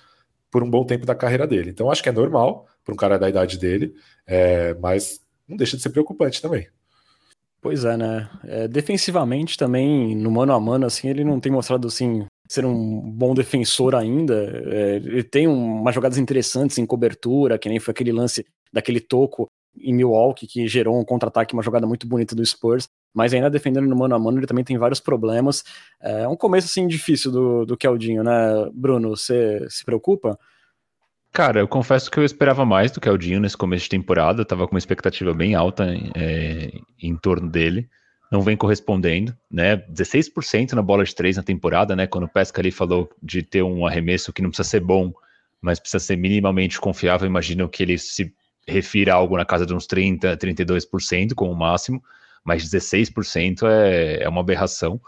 [0.50, 1.69] por um bom tempo da carreira dele.
[1.69, 3.93] Então acho que é normal para um cara da idade dele,
[4.26, 6.67] é, mas não deixa de ser preocupante também.
[7.62, 8.30] Pois é, né?
[8.43, 13.02] É, defensivamente também, no mano a mano, assim, ele não tem mostrado assim ser um
[13.02, 14.36] bom defensor ainda.
[14.67, 18.45] É, ele tem umas jogadas interessantes em cobertura, que nem foi aquele lance
[18.76, 23.34] daquele toco em Milwaukee que gerou um contra-ataque, uma jogada muito bonita do Spurs mas
[23.34, 25.64] ainda defendendo no mano a mano ele também tem vários problemas.
[26.02, 29.16] É um começo assim difícil do, do Keldinho, né, Bruno?
[29.16, 30.38] Você se preocupa?
[31.32, 34.68] Cara, eu confesso que eu esperava mais do Keldinho nesse começo de temporada, eu tava
[34.68, 37.90] com uma expectativa bem alta é, em torno dele.
[38.30, 39.78] Não vem correspondendo, né?
[39.78, 42.08] 16% na bola de três na temporada, né?
[42.08, 45.14] Quando o Pesca ali falou de ter um arremesso que não precisa ser bom,
[45.62, 48.34] mas precisa ser minimamente confiável, imagino que ele se
[48.67, 52.01] refira algo na casa de uns 30, 32% como máximo
[52.45, 55.01] mas 16% é, é uma aberração.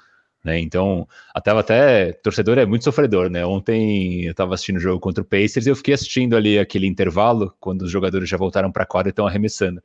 [0.43, 0.59] Né?
[0.59, 3.45] Então, até, até torcedor é muito sofredor, né?
[3.45, 6.87] Ontem eu estava assistindo o jogo contra o Pacers e eu fiquei assistindo ali aquele
[6.87, 9.81] intervalo, quando os jogadores já voltaram para a quadra e estão arremessando.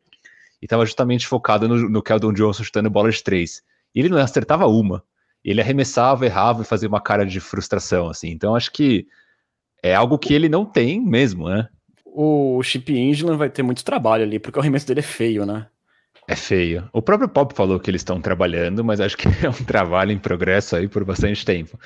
[0.61, 3.62] E estava justamente focado no, no Keldon Johnson chutando bola de três.
[3.94, 5.02] E ele não acertava uma.
[5.44, 8.30] Ele arremessava, errava e fazia uma cara de frustração, assim.
[8.30, 9.06] Então, acho que
[9.82, 11.68] é algo que ele não tem mesmo, né?
[12.14, 15.66] O Chip England vai ter muito trabalho ali, porque o arremesso dele é feio, né?
[16.29, 16.88] É feio.
[16.92, 20.18] O próprio Pop falou que eles estão trabalhando, mas acho que é um trabalho em
[20.18, 21.79] progresso aí por bastante tempo.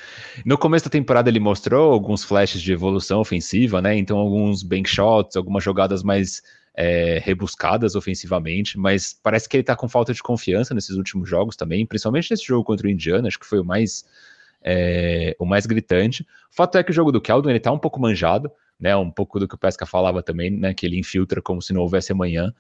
[0.45, 3.97] No começo da temporada ele mostrou alguns flashes de evolução ofensiva, né?
[3.97, 6.43] Então alguns bank shots, algumas jogadas mais
[6.77, 11.57] é, rebuscadas ofensivamente, mas parece que ele tá com falta de confiança nesses últimos jogos
[11.57, 14.05] também, principalmente nesse jogo contra o Indiana, acho que foi o mais
[14.63, 16.27] é, o mais gritante.
[16.53, 18.97] O fato é que o jogo do Keldon ele tá um pouco manjado, né?
[18.97, 20.75] Um pouco do que o Pesca falava também, né?
[20.75, 22.53] Que ele infiltra como se não houvesse amanhã.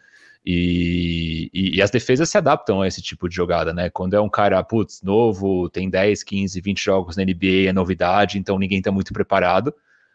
[0.44, 3.90] E, e, e, as defesas se adaptam a esse tipo de jogada, né?
[3.90, 8.38] Quando é um cara, putz, novo, tem 10, 15, 20 jogos na NBA, é novidade,
[8.38, 9.74] então ninguém tá muito preparado.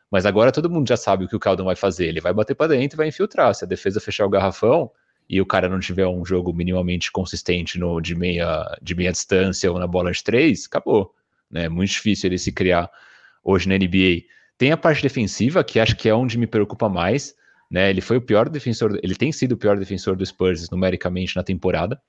[0.09, 2.07] Mas agora todo mundo já sabe o que o Caldon vai fazer.
[2.07, 3.53] Ele vai bater para dentro e vai infiltrar.
[3.55, 4.91] Se a defesa fechar o garrafão
[5.29, 9.71] e o cara não tiver um jogo minimamente consistente no, de, meia, de meia distância
[9.71, 11.13] ou na bola de três, acabou.
[11.49, 11.65] Né?
[11.65, 12.89] É muito difícil ele se criar
[13.43, 14.23] hoje na NBA.
[14.61, 17.35] Tem a parte defensiva, que acho que é onde me preocupa mais
[17.71, 17.89] né?
[17.89, 21.41] Ele foi o pior defensor, ele tem sido o pior defensor do Spurs numericamente na
[21.41, 21.99] temporada.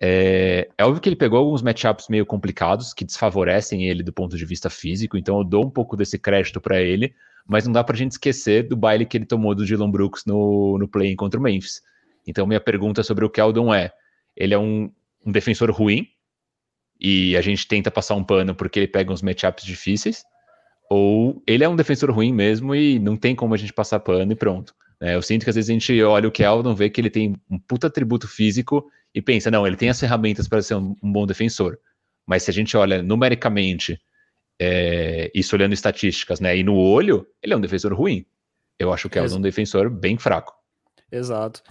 [0.00, 4.36] É, é óbvio que ele pegou alguns matchups meio complicados que desfavorecem ele do ponto
[4.36, 7.14] de vista físico, então eu dou um pouco desse crédito para ele,
[7.46, 10.24] mas não dá para a gente esquecer do baile que ele tomou do Dylan Brooks
[10.26, 11.80] no, no play contra o Memphis.
[12.26, 13.92] Então minha pergunta sobre o Keldon é:
[14.36, 14.90] ele é um,
[15.24, 16.08] um defensor ruim
[17.00, 20.24] e a gente tenta passar um pano porque ele pega uns matchups difíceis,
[20.88, 24.32] ou ele é um defensor ruim mesmo e não tem como a gente passar pano
[24.32, 24.74] e pronto.
[25.00, 27.36] É, eu sinto que às vezes a gente olha o Keldon, vê que ele tem
[27.48, 31.12] um puta atributo físico e pensa, não, ele tem as ferramentas para ser um, um,
[31.12, 31.78] bom defensor.
[32.26, 34.00] Mas se a gente olha numericamente
[34.60, 36.56] é, isso olhando estatísticas, né?
[36.56, 38.26] E no olho, ele é um defensor ruim.
[38.78, 40.54] Eu acho que é um defensor bem fraco.
[41.10, 41.62] Exato.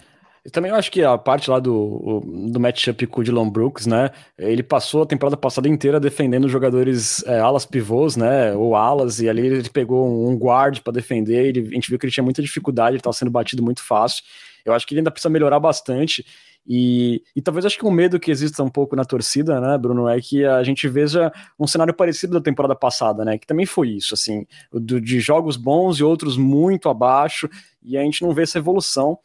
[0.48, 3.86] E também eu acho que a parte lá do, do matchup com o Dylan Brooks,
[3.86, 4.10] né?
[4.38, 8.54] Ele passou a temporada passada inteira defendendo jogadores é, alas pivôs, né?
[8.54, 11.48] Ou alas, e ali ele pegou um guard para defender.
[11.48, 14.24] Ele, a gente viu que ele tinha muita dificuldade, ele estava sendo batido muito fácil.
[14.64, 16.24] Eu acho que ele ainda precisa melhorar bastante.
[16.66, 20.08] E, e talvez acho que um medo que exista um pouco na torcida, né, Bruno,
[20.08, 21.30] é que a gente veja
[21.60, 23.36] um cenário parecido da temporada passada, né?
[23.36, 27.50] Que também foi isso, assim, do, de jogos bons e outros muito abaixo,
[27.82, 29.18] e a gente não vê essa evolução.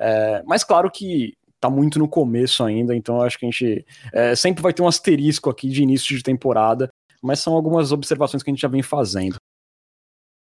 [0.00, 3.84] É, mas claro que tá muito no começo ainda, então acho que a gente
[4.14, 6.88] é, sempre vai ter um asterisco aqui de início de temporada,
[7.22, 9.36] mas são algumas observações que a gente já vem fazendo.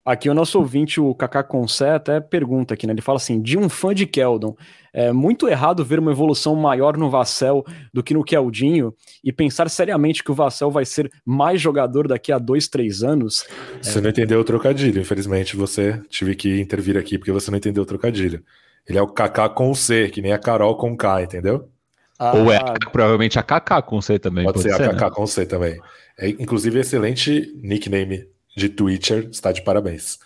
[0.05, 2.93] Aqui o nosso ouvinte, o Kaká Consé, até pergunta aqui, né?
[2.93, 4.55] Ele fala assim: de um fã de Keldon,
[4.93, 8.93] é muito errado ver uma evolução maior no Vassell do que no Keldinho
[9.23, 13.45] e pensar seriamente que o Vassell vai ser mais jogador daqui a dois, três anos.
[13.81, 14.01] Você é...
[14.01, 17.85] não entendeu o trocadilho, infelizmente você tive que intervir aqui porque você não entendeu o
[17.85, 18.41] trocadilho.
[18.89, 21.69] Ele é o Kaká com C, que nem a Carol com K, entendeu?
[22.17, 22.59] Ah, Ou é
[22.91, 24.43] provavelmente a Kaká com C também.
[24.43, 25.11] Pode, pode ser, ser, a Kaká né?
[25.15, 25.79] com C também.
[26.17, 28.25] É, inclusive, excelente nickname
[28.57, 30.17] de Twitcher, está de parabéns.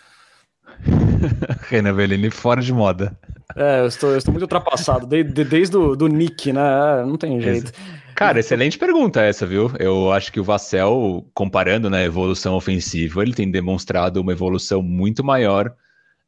[1.70, 3.16] Renan Bellini fora de moda.
[3.54, 6.62] É, eu estou, eu estou muito ultrapassado, de, de, desde o do Nick, né?
[6.62, 7.74] É, não tem jeito.
[8.16, 9.72] Cara, excelente pergunta essa, viu?
[9.78, 14.82] Eu acho que o Vassell, comparando na né, evolução ofensiva, ele tem demonstrado uma evolução
[14.82, 15.76] muito maior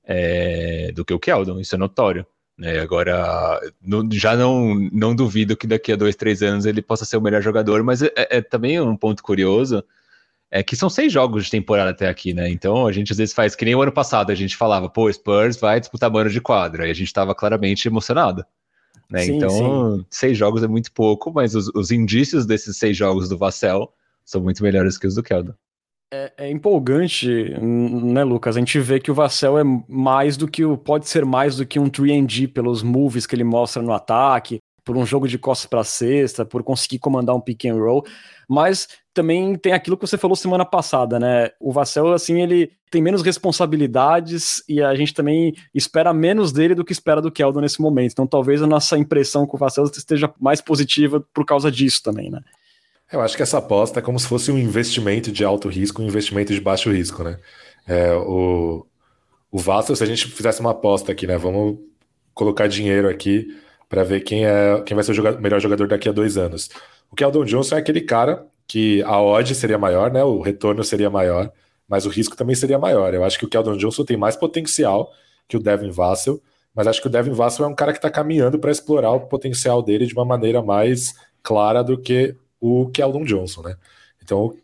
[0.05, 2.25] é, do que o Keldon, isso é notório.
[2.57, 2.79] Né?
[2.79, 3.59] Agora,
[4.13, 7.41] já não, não duvido que daqui a dois, três anos ele possa ser o melhor
[7.41, 9.83] jogador, mas é, é também um ponto curioso,
[10.49, 12.49] é que são seis jogos de temporada até aqui, né?
[12.49, 15.11] Então a gente às vezes faz que nem o ano passado, a gente falava, pô,
[15.11, 18.45] Spurs vai disputar mano de quadra, e a gente estava claramente emocionado.
[19.09, 19.23] Né?
[19.23, 19.49] Sim, então,
[19.97, 20.05] sim.
[20.09, 23.91] seis jogos é muito pouco, mas os, os indícios desses seis jogos do Vassell
[24.23, 25.53] são muito melhores que os do Keldon.
[26.15, 27.27] É, é, empolgante,
[27.59, 28.55] né, Lucas?
[28.55, 30.77] A gente vê que o Vassell é mais do que o.
[30.77, 34.95] pode ser mais do que um 3D pelos moves que ele mostra no ataque, por
[34.95, 38.05] um jogo de costas para cesta, por conseguir comandar um pick and roll.
[38.47, 41.49] Mas também tem aquilo que você falou semana passada, né?
[41.59, 46.85] O Vassell, assim, ele tem menos responsabilidades e a gente também espera menos dele do
[46.85, 48.13] que espera do Keldon nesse momento.
[48.13, 52.29] Então talvez a nossa impressão com o Vassell esteja mais positiva por causa disso também,
[52.29, 52.39] né?
[53.11, 56.07] Eu acho que essa aposta é como se fosse um investimento de alto risco, um
[56.07, 57.39] investimento de baixo risco, né?
[57.87, 58.85] É, o,
[59.51, 61.37] o Vassell, se a gente fizesse uma aposta aqui, né?
[61.37, 61.77] Vamos
[62.33, 63.47] colocar dinheiro aqui
[63.87, 66.69] para ver quem é quem vai ser o jogador, melhor jogador daqui a dois anos.
[67.11, 70.23] O Keldon Johnson é aquele cara que a odd seria maior, né?
[70.23, 71.51] O retorno seria maior,
[71.87, 73.13] mas o risco também seria maior.
[73.13, 75.11] Eu acho que o Keldon Johnson tem mais potencial
[75.47, 76.41] que o Devin Vassell,
[76.73, 79.21] mas acho que o Devin Vassell é um cara que está caminhando para explorar o
[79.27, 81.13] potencial dele de uma maneira mais
[81.43, 82.35] clara do que
[82.65, 83.75] o Keldon Johnson, né?
[84.23, 84.55] Então,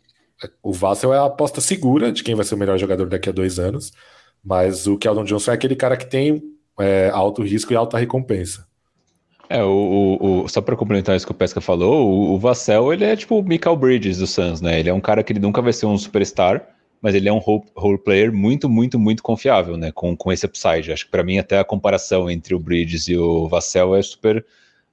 [0.62, 3.32] o Vassell é a aposta segura de quem vai ser o melhor jogador daqui a
[3.32, 3.92] dois anos,
[4.44, 6.42] mas o Keldon Johnson é aquele cara que tem
[6.80, 8.66] é, alto risco e alta recompensa.
[9.48, 9.68] É, o,
[10.20, 13.14] o, o só para complementar isso que o Pesca falou, o, o Vassell, ele é
[13.14, 14.80] tipo o Michael Bridges do Suns, né?
[14.80, 16.66] Ele é um cara que ele nunca vai ser um superstar,
[17.00, 19.92] mas ele é um role, role player muito, muito, muito confiável, né?
[19.92, 20.90] Com, com esse upside.
[20.90, 24.44] Acho que para mim até a comparação entre o Bridges e o Vassell é super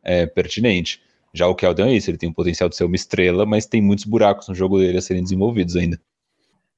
[0.04, 1.02] é, pertinente.
[1.34, 3.82] Já o Keldon é isso, ele tem o potencial de ser uma estrela, mas tem
[3.82, 6.00] muitos buracos no jogo dele a serem desenvolvidos ainda.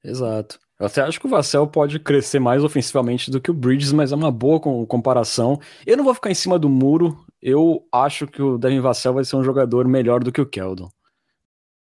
[0.04, 0.58] Exato.
[0.78, 4.10] Eu até acho que o Vassell pode crescer mais ofensivamente do que o Bridges, mas
[4.10, 5.60] é uma boa comparação.
[5.86, 7.24] Eu não vou ficar em cima do muro.
[7.40, 10.88] Eu acho que o Devin Vassell vai ser um jogador melhor do que o Keldon.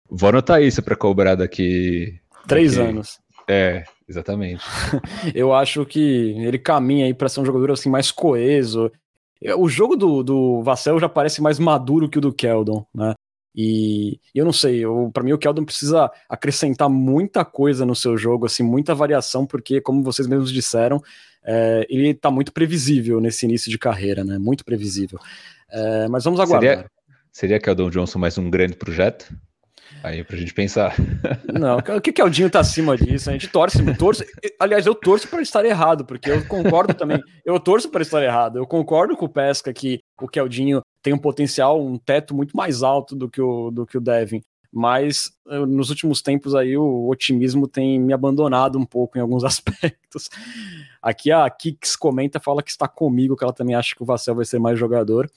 [0.08, 2.20] Vou anotar isso para cobrar daqui.
[2.48, 2.90] Três daqui...
[2.90, 3.20] anos.
[3.50, 4.64] É, exatamente.
[5.34, 8.92] eu acho que ele caminha aí para ser um jogador assim mais coeso.
[9.58, 13.14] O jogo do, do Vassell já parece mais maduro que o do Keldon, né?
[13.54, 18.46] E eu não sei, para mim o Keldon precisa acrescentar muita coisa no seu jogo,
[18.46, 21.02] assim, muita variação, porque, como vocês mesmos disseram,
[21.44, 24.38] é, ele tá muito previsível nesse início de carreira, né?
[24.38, 25.20] Muito previsível.
[25.70, 26.78] É, mas vamos aguardar.
[26.78, 26.92] Seria,
[27.32, 29.34] seria Keldon Johnson mais um grande projeto?
[30.04, 30.96] Aí pra gente pensar.
[31.54, 33.30] Não, o que, que é o Dinho tá acima disso?
[33.30, 34.26] A gente torce, torce.
[34.60, 37.22] Aliás, eu torço para estar errado, porque eu concordo também.
[37.46, 38.58] Eu torço para estar errado.
[38.58, 42.82] Eu concordo com o Pesca que o Keldinho tem um potencial, um teto muito mais
[42.84, 44.42] alto do que o, do que o Devin.
[44.74, 50.30] Mas nos últimos tempos aí o otimismo tem me abandonado um pouco em alguns aspectos.
[51.02, 54.36] Aqui a Kix comenta, fala que está comigo, que ela também acha que o Vassell
[54.36, 55.30] vai ser mais jogador.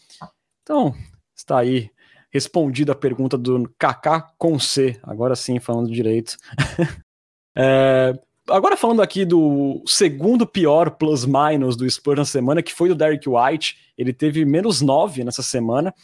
[0.63, 0.95] Então,
[1.35, 1.91] está aí
[2.35, 6.37] respondida a pergunta do Kaká com C, agora sim falando direito.
[7.57, 8.13] é,
[8.49, 13.29] agora falando aqui do segundo pior plus-minus do Spurs na semana, que foi do Derek
[13.29, 15.95] White, ele teve menos 9 nessa semana.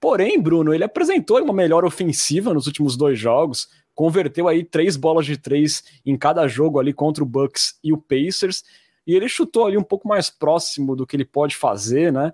[0.00, 5.26] Porém, Bruno, ele apresentou uma melhor ofensiva nos últimos dois jogos, converteu aí três bolas
[5.26, 8.62] de três em cada jogo ali contra o Bucks e o Pacers,
[9.04, 12.32] e ele chutou ali um pouco mais próximo do que ele pode fazer, né?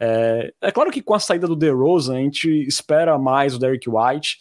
[0.00, 3.88] É, é claro que com a saída do DeRozan a gente espera mais o Derek
[3.88, 4.38] White,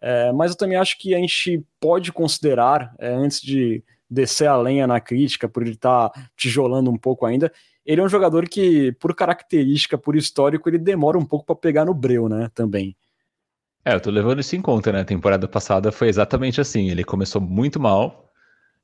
[0.00, 4.56] é, mas eu também acho que a gente pode considerar, é, antes de descer a
[4.56, 7.52] lenha na crítica, por ele estar tá tijolando um pouco ainda,
[7.84, 11.84] ele é um jogador que, por característica, por histórico, ele demora um pouco para pegar
[11.84, 12.50] no breu, né?
[12.54, 12.96] Também.
[13.84, 15.00] É, eu tô levando isso em conta, né?
[15.00, 16.90] A temporada passada foi exatamente assim.
[16.90, 18.31] Ele começou muito mal,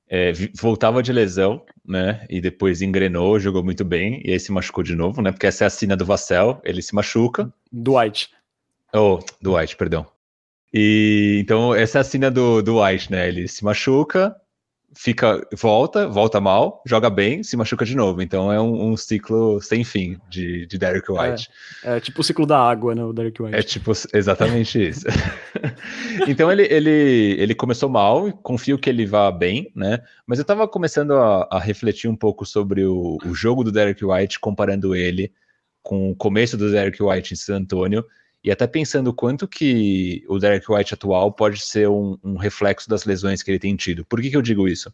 [0.08, 2.26] é, voltava de lesão, né?
[2.28, 5.30] E depois engrenou, jogou muito bem, e aí se machucou de novo, né?
[5.30, 7.52] Porque essa é a sina do Vassell, ele se machuca.
[7.70, 8.30] Dwight.
[8.94, 10.06] Oh, Dwight, perdão.
[10.72, 13.28] E então essa é a sina do, do White, né?
[13.28, 14.36] Ele se machuca,
[14.94, 18.22] fica, volta, volta mal, joga bem, se machuca de novo.
[18.22, 21.48] Então é um, um ciclo sem fim de, de Derek White.
[21.84, 23.04] É, é, tipo o ciclo da água, né?
[23.04, 23.56] O Derek White.
[23.56, 25.06] É tipo exatamente isso.
[26.26, 30.00] então ele, ele, ele começou mal, confio que ele vá bem, né?
[30.26, 34.04] Mas eu tava começando a, a refletir um pouco sobre o, o jogo do Derek
[34.04, 35.32] White, comparando ele
[35.82, 38.04] com o começo do Derek White em San Antonio
[38.42, 43.04] e até pensando quanto que o Derek White atual pode ser um, um reflexo das
[43.04, 44.04] lesões que ele tem tido.
[44.04, 44.92] Por que, que eu digo isso?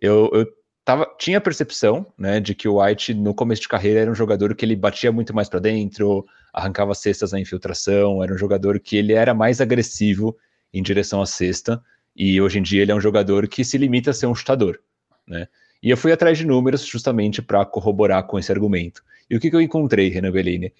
[0.00, 0.46] Eu, eu
[0.84, 4.14] tava, tinha a percepção né, de que o White, no começo de carreira, era um
[4.14, 8.78] jogador que ele batia muito mais para dentro, arrancava cestas na infiltração, era um jogador
[8.78, 10.36] que ele era mais agressivo
[10.72, 11.82] em direção à cesta,
[12.14, 14.80] e hoje em dia ele é um jogador que se limita a ser um chutador.
[15.26, 15.48] Né?
[15.82, 19.02] E eu fui atrás de números justamente para corroborar com esse argumento.
[19.28, 20.72] E o que, que eu encontrei, Renan Bellini?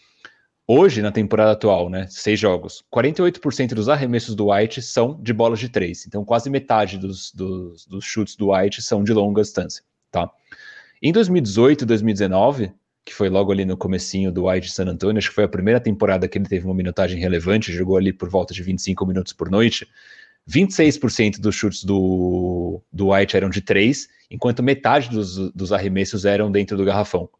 [0.71, 5.59] Hoje, na temporada atual, né, seis jogos, 48% dos arremessos do White são de bolas
[5.59, 6.07] de três.
[6.07, 10.31] Então, quase metade dos, dos, dos chutes do White são de longa distância, tá?
[11.03, 15.31] Em 2018 e 2019, que foi logo ali no comecinho do White San Antonio, acho
[15.31, 18.53] que foi a primeira temporada que ele teve uma minutagem relevante, jogou ali por volta
[18.53, 19.89] de 25 minutos por noite,
[20.47, 26.53] 26% dos chutes do, do White eram de três, enquanto metade dos, dos arremessos eram
[26.53, 27.31] dentro do garrafão.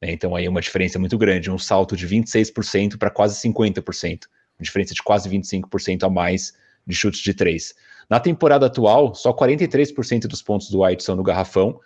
[0.00, 0.12] Né?
[0.12, 4.24] Então aí é uma diferença muito grande, um salto de 26% para quase 50%,
[4.58, 6.54] uma diferença de quase 25% a mais
[6.86, 7.74] de chutes de três.
[8.08, 11.80] Na temporada atual, só 43% dos pontos do White são no garrafão,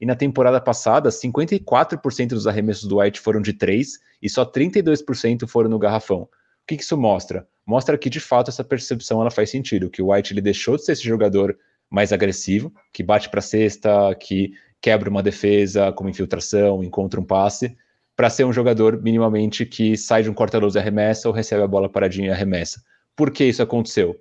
[0.00, 5.46] e na temporada passada, 54% dos arremessos do White foram de três e só 32%
[5.46, 6.22] foram no garrafão.
[6.22, 6.28] O
[6.66, 7.46] que, que isso mostra?
[7.64, 10.84] Mostra que de fato essa percepção ela faz sentido, que o White ele deixou de
[10.84, 11.56] ser esse jogador
[11.88, 14.52] mais agressivo, que bate para cesta, que
[14.84, 17.74] quebra uma defesa como infiltração, encontra um passe,
[18.14, 21.66] para ser um jogador minimamente que sai de um corta-luz e arremessa ou recebe a
[21.66, 22.84] bola paradinha e arremessa.
[23.16, 24.14] Por que isso aconteceu?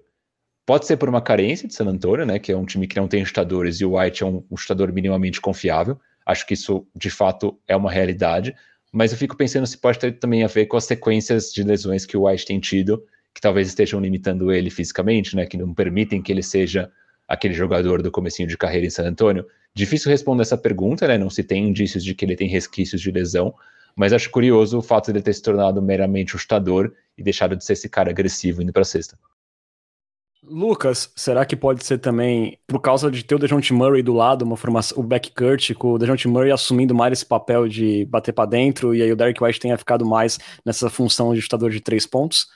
[0.66, 3.10] Pode ser por uma carência de San Antonio, né, que é um time que não
[3.10, 6.00] tem chutadores e o White é um, um chutador minimamente confiável.
[6.26, 8.56] Acho que isso de fato é uma realidade,
[8.90, 12.06] mas eu fico pensando se pode ter também a ver com as sequências de lesões
[12.06, 13.04] que o White tem tido,
[13.36, 16.90] que talvez estejam limitando ele fisicamente, né, que não permitem que ele seja
[17.28, 19.46] aquele jogador do comecinho de carreira em San Antonio.
[19.76, 21.18] Difícil responder essa pergunta, né?
[21.18, 23.54] Não se tem indícios de que ele tem resquícios de lesão,
[23.96, 27.56] mas acho curioso o fato de ele ter se tornado meramente um chutador e deixado
[27.56, 29.18] de ser esse cara agressivo indo para cesta.
[30.46, 34.44] Lucas, será que pode ser também por causa de ter o DeJounte Murray do lado,
[34.44, 38.50] uma formação, o backcourt, com o DeJounte Murray assumindo mais esse papel de bater para
[38.50, 42.06] dentro e aí o Derek White tenha ficado mais nessa função de chutador de três
[42.06, 42.48] pontos?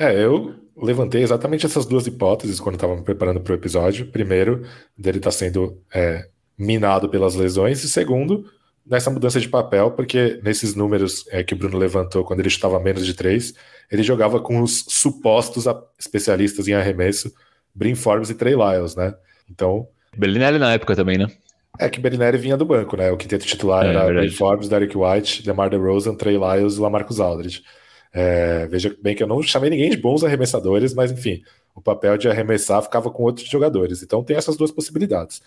[0.00, 4.06] É, eu levantei exatamente essas duas hipóteses quando estava me preparando para o episódio.
[4.06, 6.26] Primeiro, dele estar tá sendo é,
[6.56, 8.46] minado pelas lesões, e segundo,
[8.86, 12.80] nessa mudança de papel, porque nesses números é, que o Bruno levantou quando ele estava
[12.80, 13.52] menos de três,
[13.92, 15.66] ele jogava com os supostos
[15.98, 17.30] especialistas em arremesso,
[17.74, 19.14] Brin Forbes e Trey Lyles, né?
[19.50, 19.86] Então.
[20.16, 21.26] Bellinelli na época também, né?
[21.78, 23.12] É que Bellinelli vinha do banco, né?
[23.12, 27.20] O quinteto titular é, era Brin Forbes, Derek White, DeMar DeRozan, Trey Lyles e Lamarcus
[27.20, 27.62] Aldridge.
[28.12, 31.42] É, veja bem que eu não chamei ninguém de bons arremessadores, mas enfim,
[31.74, 34.02] o papel de arremessar ficava com outros jogadores.
[34.02, 35.40] Então tem essas duas possibilidades.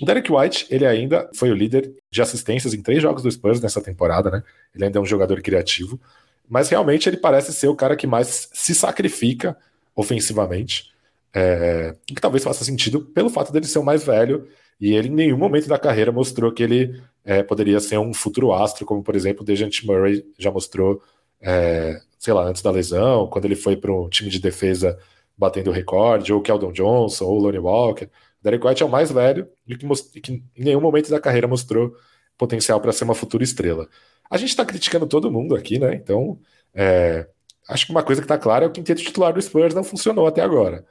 [0.00, 3.60] O Derek White, ele ainda foi o líder de assistências em três jogos do Spurs
[3.60, 4.42] nessa temporada, né?
[4.74, 6.00] Ele ainda é um jogador criativo,
[6.48, 9.56] mas realmente ele parece ser o cara que mais se sacrifica
[9.94, 10.92] ofensivamente,
[11.32, 14.48] é, que talvez faça sentido pelo fato dele ser o mais velho
[14.80, 18.52] e ele em nenhum momento da carreira mostrou que ele é, poderia ser um futuro
[18.52, 21.00] astro, como por exemplo o Dejante Murray já mostrou
[21.44, 24.98] é, sei lá, antes da lesão, quando ele foi para um time de defesa
[25.36, 28.08] batendo recorde, ou Keldon Johnson, ou Lonnie Walker.
[28.42, 29.86] Derek White é o mais velho e que,
[30.20, 31.94] que em nenhum momento da carreira mostrou
[32.36, 33.88] potencial para ser uma futura estrela.
[34.30, 35.94] A gente está criticando todo mundo aqui, né?
[35.94, 36.38] Então,
[36.74, 37.28] é,
[37.68, 40.26] acho que uma coisa que está clara é o quinteto titular do Spurs não funcionou
[40.26, 40.84] até agora.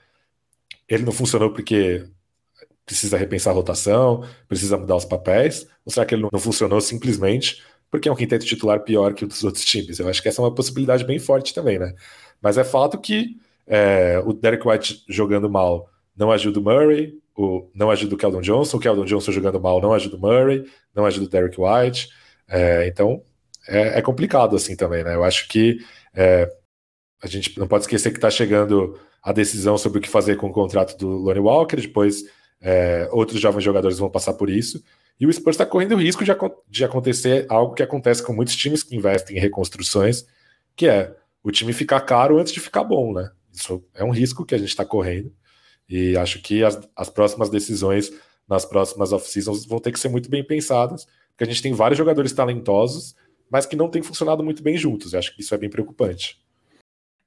[0.88, 2.06] Ele não funcionou porque
[2.86, 7.64] precisa repensar a rotação, precisa mudar os papéis, ou será que ele não funcionou simplesmente
[7.94, 10.00] porque é um quinteto titular pior que o dos outros times.
[10.00, 11.94] Eu acho que essa é uma possibilidade bem forte também, né?
[12.42, 13.38] Mas é fato que
[13.68, 15.88] é, o Derek White jogando mal
[16.18, 19.80] não ajuda o Murray, o, não ajuda o Keldon Johnson, o Keldon Johnson jogando mal
[19.80, 20.66] não ajuda o Murray,
[20.96, 22.10] não ajuda o Derek White.
[22.50, 23.22] É, então
[23.68, 25.14] é, é, complicado assim também, né?
[25.14, 25.78] Eu acho que
[26.16, 26.52] é,
[27.22, 30.48] a gente não pode esquecer que está chegando a decisão sobre o que fazer com
[30.48, 32.24] o contrato do Lonnie Walker, depois
[32.60, 34.84] é, outros jovens jogadores vão passar por isso.
[35.20, 36.32] E o Spurs está correndo o risco de,
[36.68, 40.26] de acontecer algo que acontece com muitos times que investem em reconstruções,
[40.76, 43.32] que é o time ficar caro antes de ficar bom, né?
[43.52, 45.32] Isso é um risco que a gente está correndo.
[45.88, 48.12] E acho que as, as próximas decisões
[48.48, 51.98] nas próximas off-seasons vão ter que ser muito bem pensadas, porque a gente tem vários
[51.98, 53.16] jogadores talentosos,
[53.50, 55.14] mas que não têm funcionado muito bem juntos.
[55.14, 56.42] Eu acho que isso é bem preocupante.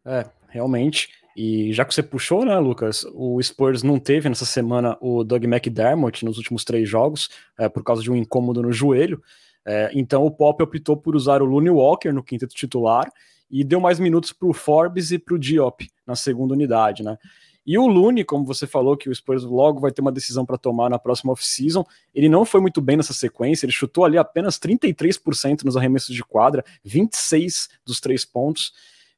[0.04, 1.08] É, realmente.
[1.36, 5.44] E já que você puxou, né, Lucas, o Spurs não teve nessa semana o Doug
[5.44, 7.28] McDermott nos últimos três jogos,
[7.58, 9.22] é, por causa de um incômodo no joelho.
[9.62, 13.12] É, então o Pop optou por usar o Looney Walker no quinteto titular
[13.50, 17.18] e deu mais minutos para o Forbes e para o Diop na segunda unidade, né?
[17.66, 20.56] E o Lune, como você falou, que o Spurs logo vai ter uma decisão para
[20.56, 21.84] tomar na próxima off-season,
[22.14, 26.22] ele não foi muito bem nessa sequência, ele chutou ali apenas 33% nos arremessos de
[26.22, 28.72] quadra, 26 dos três pontos.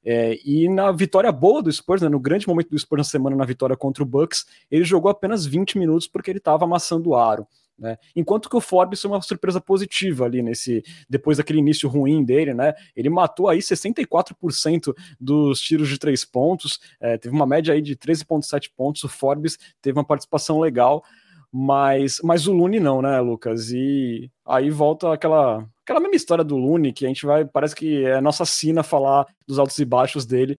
[0.04, 3.36] É, e na vitória boa do Spurs, né, no grande momento do Spurs na semana,
[3.36, 7.16] na vitória contra o Bucks, ele jogou apenas 20 minutos porque ele estava amassando o
[7.16, 7.46] aro.
[7.78, 7.96] Né?
[8.16, 12.52] Enquanto que o Forbes foi uma surpresa positiva ali nesse depois daquele início ruim dele,
[12.52, 12.74] né?
[12.96, 17.94] Ele matou aí 64% dos tiros de três pontos, é, teve uma média aí de
[17.94, 19.04] 13,7 pontos.
[19.04, 21.04] O Forbes teve uma participação legal,
[21.52, 23.70] mas, mas o Lune não, né, Lucas?
[23.70, 28.04] E aí volta aquela aquela mesma história do Lune que a gente vai parece que
[28.04, 30.56] é nossa sina falar dos altos e baixos dele.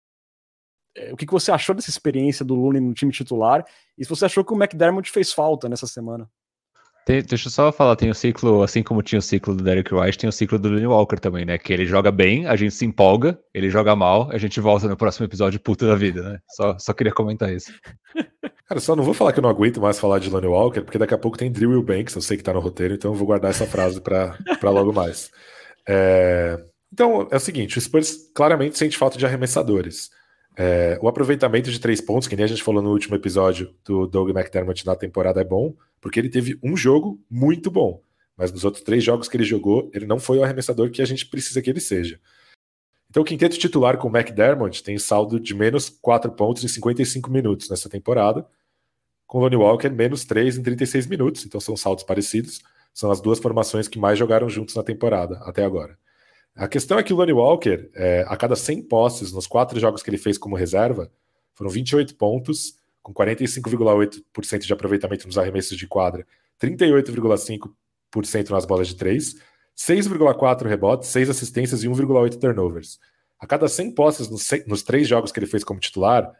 [0.96, 3.64] É, o que, que você achou dessa experiência do Lune no time titular?
[3.96, 6.28] E se você achou que o McDermott fez falta nessa semana?
[7.08, 9.94] Tem, deixa eu só falar, tem o ciclo, assim como tinha o ciclo do Derek
[9.94, 11.56] White, tem o ciclo do Lenny Walker também, né?
[11.56, 14.94] Que ele joga bem, a gente se empolga, ele joga mal, a gente volta no
[14.94, 16.38] próximo episódio puta da vida, né?
[16.50, 17.72] Só, só queria comentar isso.
[18.68, 20.98] Cara, só não vou falar que eu não aguento mais falar de Lonnie Walker, porque
[20.98, 23.26] daqui a pouco tem Drew Banks, eu sei que tá no roteiro, então eu vou
[23.26, 24.36] guardar essa frase para
[24.70, 25.30] logo mais.
[25.88, 26.62] É...
[26.92, 30.10] Então, é o seguinte, o Spurs claramente sente falta de arremessadores.
[30.54, 34.06] É, o aproveitamento de três pontos, que nem a gente falou no último episódio do
[34.06, 38.02] Doug McDermott na temporada, é bom, porque ele teve um jogo muito bom,
[38.36, 41.06] mas nos outros três jogos que ele jogou, ele não foi o arremessador que a
[41.06, 42.20] gente precisa que ele seja.
[43.08, 47.30] Então, o quinteto titular com o McDermott tem saldo de menos 4 pontos em 55
[47.30, 48.46] minutos nessa temporada,
[49.28, 52.60] com Lonnie Walker menos 3 em 36 minutos, então são saldos parecidos.
[52.94, 55.96] São as duas formações que mais jogaram juntos na temporada até agora.
[56.56, 60.02] A questão é que o Lonnie Walker, é, a cada 100 posses nos quatro jogos
[60.02, 61.12] que ele fez como reserva,
[61.54, 66.26] foram 28 pontos, com 45,8% de aproveitamento nos arremessos de quadra,
[66.60, 69.36] 38,5% nas bolas de três,
[69.76, 72.98] 6,4 rebotes, 6 assistências e 1,8 turnovers.
[73.38, 76.32] A cada 100 posses nos, nos três jogos que ele fez como titular,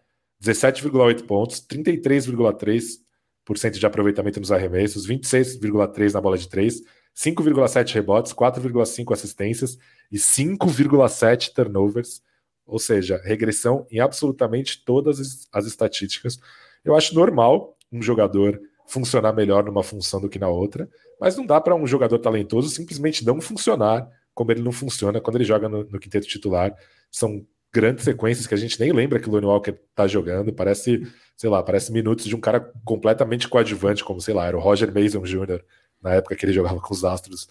[0.43, 6.80] 17,8 pontos, 33,3% de aproveitamento nos arremessos, 26,3% na bola de três,
[7.16, 9.76] 5,7 rebotes, 4,5 assistências
[10.11, 12.22] e 5,7 turnovers
[12.68, 16.39] ou seja, regressão em absolutamente todas as estatísticas.
[16.84, 21.47] Eu acho normal um jogador funcionar melhor numa função do que na outra, mas não
[21.47, 25.68] dá para um jogador talentoso simplesmente não funcionar como ele não funciona quando ele joga
[25.68, 26.76] no, no quinteto titular.
[27.11, 31.03] São grandes sequências que a gente nem lembra que o Lonnie Walker tá jogando, parece,
[31.37, 34.93] sei lá, parece minutos de um cara completamente coadjuvante, como, sei lá, era o Roger
[34.93, 35.62] Mason Jr.,
[36.03, 37.49] na época que ele jogava com os Astros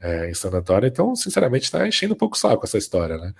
[0.00, 0.86] é, em San Antonio.
[0.86, 3.32] Então, sinceramente, está enchendo um pouco o saco essa história, né?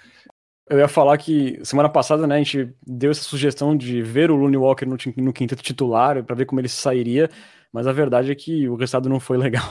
[0.68, 4.36] Eu ia falar que semana passada, né, a gente deu essa sugestão de ver o
[4.36, 7.30] Looney Walker no, no quinteto titular para ver como ele sairia,
[7.72, 9.64] mas a verdade é que o resultado não foi legal.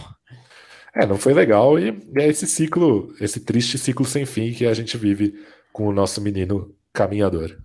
[0.96, 4.74] É, não foi legal e é esse ciclo, esse triste ciclo sem fim que a
[4.74, 5.36] gente vive
[5.72, 7.58] com o nosso menino caminhador.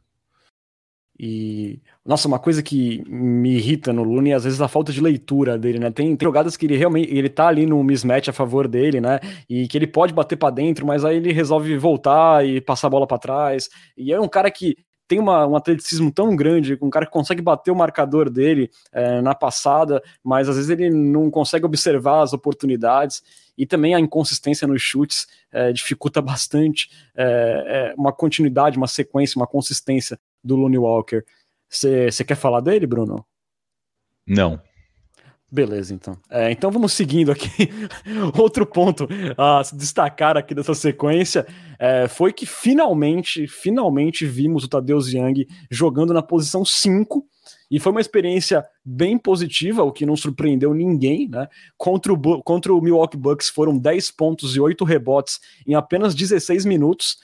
[1.19, 5.01] E, nossa, uma coisa que me irrita no Lune é às vezes a falta de
[5.01, 5.91] leitura dele, né?
[5.91, 9.21] Tem, tem jogadas que ele realmente ele tá ali no mismatch a favor dele, né?
[9.49, 12.91] E que ele pode bater para dentro, mas aí ele resolve voltar e passar a
[12.91, 13.69] bola para trás.
[13.97, 14.75] E é um cara que
[15.07, 19.21] tem uma, um atleticismo tão grande, um cara que consegue bater o marcador dele é,
[19.21, 23.23] na passada, mas às vezes ele não consegue observar as oportunidades
[23.57, 29.47] e também a inconsistência nos chutes é, dificulta bastante é, uma continuidade, uma sequência, uma
[29.47, 31.23] consistência do Looney Walker.
[31.69, 33.25] Você quer falar dele, Bruno?
[34.27, 34.61] Não.
[35.53, 36.17] Beleza, então.
[36.31, 37.69] É, então vamos seguindo aqui.
[38.41, 41.47] Outro ponto a se destacar aqui dessa sequência
[41.79, 47.23] é, foi que finalmente, finalmente vimos o Tadeusz Young jogando na posição 5
[47.71, 51.47] e foi uma experiência bem positiva, o que não surpreendeu ninguém, né?
[51.77, 56.65] Contra o, contra o Milwaukee Bucks foram 10 pontos e 8 rebotes em apenas 16
[56.65, 57.19] minutos.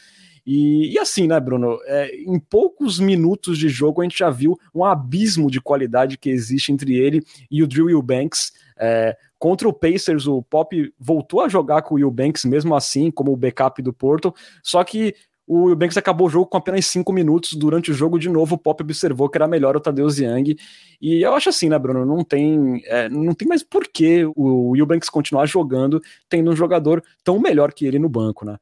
[0.51, 1.79] E, e assim, né, Bruno?
[1.85, 6.31] É, em poucos minutos de jogo a gente já viu um abismo de qualidade que
[6.31, 8.55] existe entre ele e o Drew Eubanks.
[8.79, 13.31] É, contra o Pacers, o Pop voltou a jogar com o Eubanks mesmo assim, como
[13.31, 15.15] o backup do Porto, só que
[15.47, 17.53] o Eubanks acabou o jogo com apenas 5 minutos.
[17.55, 20.57] Durante o jogo, de novo, o Pop observou que era melhor o Tadeusz Young.
[21.01, 22.05] E eu acho assim, né, Bruno?
[22.05, 27.03] Não tem, é, não tem mais por que o Eubanks continuar jogando tendo um jogador
[27.25, 28.59] tão melhor que ele no banco, né?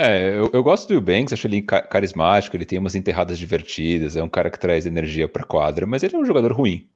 [0.00, 4.22] É, eu, eu gosto do Eubanks, acho ele carismático, ele tem umas enterradas divertidas, é
[4.22, 6.88] um cara que traz energia para quadra, mas ele é um jogador ruim,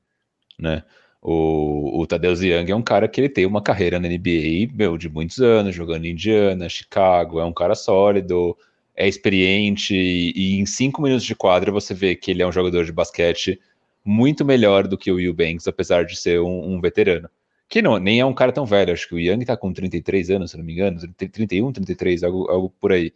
[0.56, 0.84] né?
[1.20, 4.96] O, o Tadeusz Young é um cara que ele tem uma carreira na NBA, meu,
[4.96, 8.56] de muitos anos, jogando em Indiana, Chicago, é um cara sólido,
[8.94, 12.84] é experiente e, em cinco minutos de quadra você vê que ele é um jogador
[12.84, 13.60] de basquete
[14.04, 17.28] muito melhor do que o Will Banks, apesar de ser um, um veterano.
[17.72, 20.28] Que não, nem é um cara tão velho, acho que o Young tá com 33
[20.28, 23.14] anos, se não me engano, 31, 33, algo, algo por aí.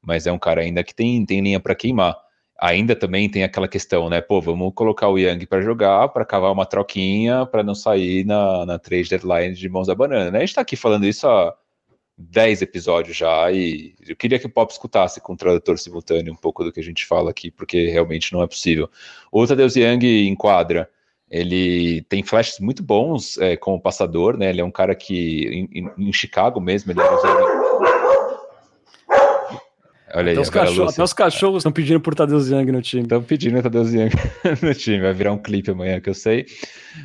[0.00, 2.16] Mas é um cara ainda que tem, tem linha para queimar.
[2.56, 4.20] Ainda também tem aquela questão, né?
[4.20, 8.64] Pô, vamos colocar o Young para jogar, para cavar uma troquinha, para não sair na,
[8.64, 10.30] na deadline de mãos da banana.
[10.30, 10.38] Né?
[10.38, 11.52] A gente tá aqui falando isso há
[12.16, 16.36] 10 episódios já e eu queria que o Pop escutasse com o tradutor simultâneo um
[16.36, 18.88] pouco do que a gente fala aqui, porque realmente não é possível.
[19.32, 20.88] O Tadeusz Young enquadra,
[21.30, 24.50] ele tem flashes muito bons é, como passador, né?
[24.50, 27.66] Ele é um cara que em, em Chicago mesmo, ele era usado
[30.14, 33.02] Olha aí, até, os cachorros, até os cachorros estão pedindo por Tadeusz Young no time.
[33.02, 34.10] Estão pedindo Tadeusz Young
[34.62, 35.00] no time.
[35.00, 36.46] Vai virar um clipe amanhã que eu sei.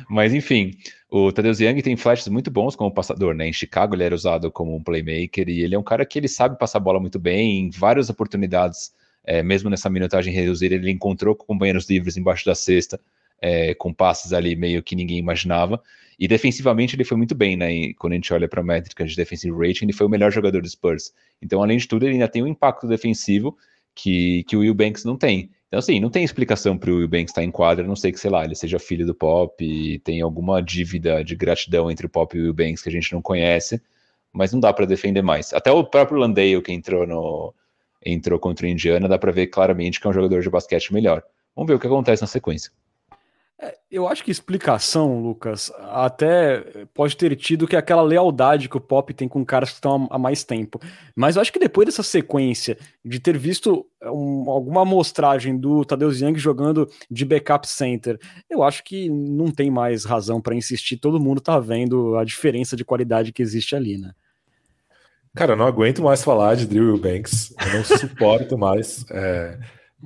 [0.08, 0.70] Mas enfim,
[1.10, 3.46] o Tadeusz Young tem flashes muito bons como passador, né?
[3.46, 6.28] Em Chicago ele era usado como um playmaker e ele é um cara que ele
[6.28, 8.94] sabe passar a bola muito bem em várias oportunidades,
[9.24, 12.98] é, mesmo nessa minutagem reduzida, ele encontrou companheiros livres embaixo da cesta,
[13.42, 15.82] é, com passes ali meio que ninguém imaginava.
[16.18, 17.92] E defensivamente ele foi muito bem, né?
[17.94, 20.62] Quando a gente olha para a métrica de defensive rating, ele foi o melhor jogador
[20.62, 21.12] do Spurs.
[21.42, 23.56] Então, além de tudo, ele ainda tem um impacto defensivo
[23.94, 25.50] que, que o Will Banks não tem.
[25.66, 28.12] Então, assim, não tem explicação para o Will Banks estar em quadra, a não sei
[28.12, 32.06] que, sei lá, ele seja filho do Pop e tem alguma dívida de gratidão entre
[32.06, 33.82] o Pop e o Will Banks que a gente não conhece,
[34.32, 35.52] mas não dá para defender mais.
[35.52, 37.54] Até o próprio Landale, que entrou no
[38.04, 41.22] entrou contra o Indiana, dá para ver claramente que é um jogador de basquete melhor.
[41.54, 42.70] Vamos ver o que acontece na sequência.
[43.62, 48.76] É, eu acho que explicação, Lucas, até pode ter tido que é aquela lealdade que
[48.76, 50.80] o Pop tem com caras que estão há mais tempo.
[51.14, 56.20] Mas eu acho que depois dessa sequência de ter visto um, alguma amostragem do Tadeusz
[56.20, 58.18] Young jogando de backup center,
[58.50, 60.96] eu acho que não tem mais razão para insistir.
[60.96, 64.10] Todo mundo tá vendo a diferença de qualidade que existe ali, né?
[65.36, 67.54] Cara, eu não aguento mais falar de Drew Banks.
[67.64, 69.06] Eu não suporto mais.
[69.08, 69.56] É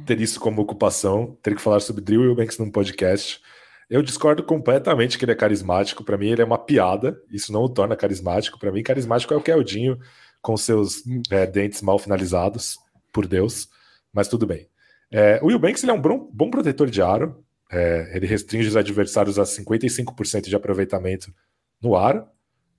[0.05, 3.40] ter isso como ocupação, ter que falar sobre Drew Eubanks num podcast.
[3.88, 6.05] Eu discordo completamente que ele é carismático.
[6.05, 7.20] Para mim, ele é uma piada.
[7.30, 8.59] Isso não o torna carismático.
[8.59, 9.99] Para mim, carismático é o Keldinho
[10.42, 12.76] com seus é, dentes mal finalizados,
[13.12, 13.68] por Deus.
[14.12, 14.68] Mas tudo bem.
[15.11, 17.44] É, o Eubanks ele é um bom, bom protetor de aro.
[17.70, 21.32] É, ele restringe os adversários a 55% de aproveitamento
[21.80, 22.26] no aro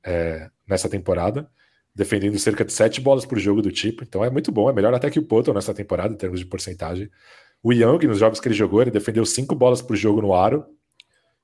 [0.03, 1.49] é, nessa temporada
[1.97, 4.03] defendendo cerca de sete bolas por jogo do tipo.
[4.03, 6.45] Então é muito bom, é melhor até que o Poto nessa temporada, em termos de
[6.45, 7.09] porcentagem.
[7.63, 10.63] O Young, nos jogos que ele jogou, ele defendeu cinco bolas por jogo no aro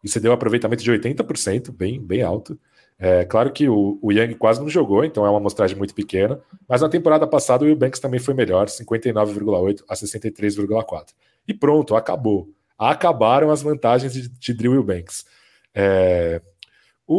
[0.04, 2.58] e cedeu um aproveitamento de 80%, bem, bem alto.
[3.00, 6.40] É claro que o, o Young quase não jogou, então é uma amostragem muito pequena,
[6.70, 11.08] mas na temporada passada o Will Banks também foi melhor, 59,8 a 63,4.
[11.48, 12.48] E pronto, acabou.
[12.78, 15.26] Acabaram as vantagens de, de Drew Wilbanks.
[15.74, 16.40] É,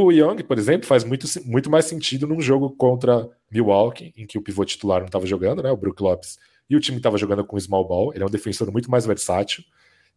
[0.03, 4.39] o Young, por exemplo, faz muito, muito mais sentido num jogo contra Milwaukee, em que
[4.39, 5.71] o pivô titular não estava jogando, né?
[5.71, 6.39] O Brook Lopes,
[6.69, 8.13] e o time estava jogando com small ball.
[8.15, 9.63] Ele é um defensor muito mais versátil.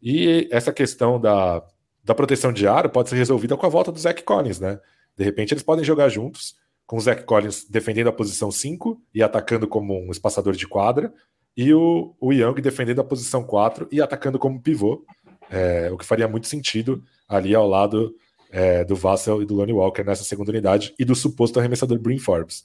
[0.02, 1.64] E essa questão da,
[2.04, 4.80] da proteção de aro pode ser resolvida com a volta do Zach Collins, né?
[5.18, 6.56] De repente eles podem jogar juntos,
[6.86, 11.14] com o Zach Collins defendendo a posição 5 e atacando como um espaçador de quadra,
[11.56, 15.04] e o, o Young defendendo a posição 4 e atacando como pivô,
[15.50, 18.16] é, o que faria muito sentido ali ao lado
[18.58, 22.18] é, do Vassell e do Lonnie Walker nessa segunda unidade e do suposto arremessador Brin
[22.18, 22.64] Forbes.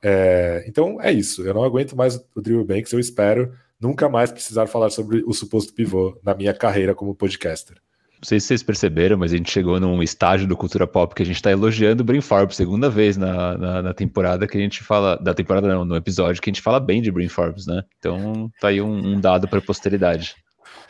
[0.00, 1.42] É, então é isso.
[1.42, 2.92] Eu não aguento mais o Drew Banks.
[2.92, 7.76] Eu espero nunca mais precisar falar sobre o suposto pivô na minha carreira como podcaster.
[7.76, 11.24] Não sei se vocês perceberam, mas a gente chegou num estágio do Cultura Pop que
[11.24, 14.60] a gente está elogiando o Brin Forbes, segunda vez na, na, na, temporada que a
[14.60, 17.66] gente fala, da temporada não, no episódio que a gente fala bem de Brin Forbes,
[17.66, 17.82] né?
[17.98, 20.36] Então tá aí um, um dado para a posteridade.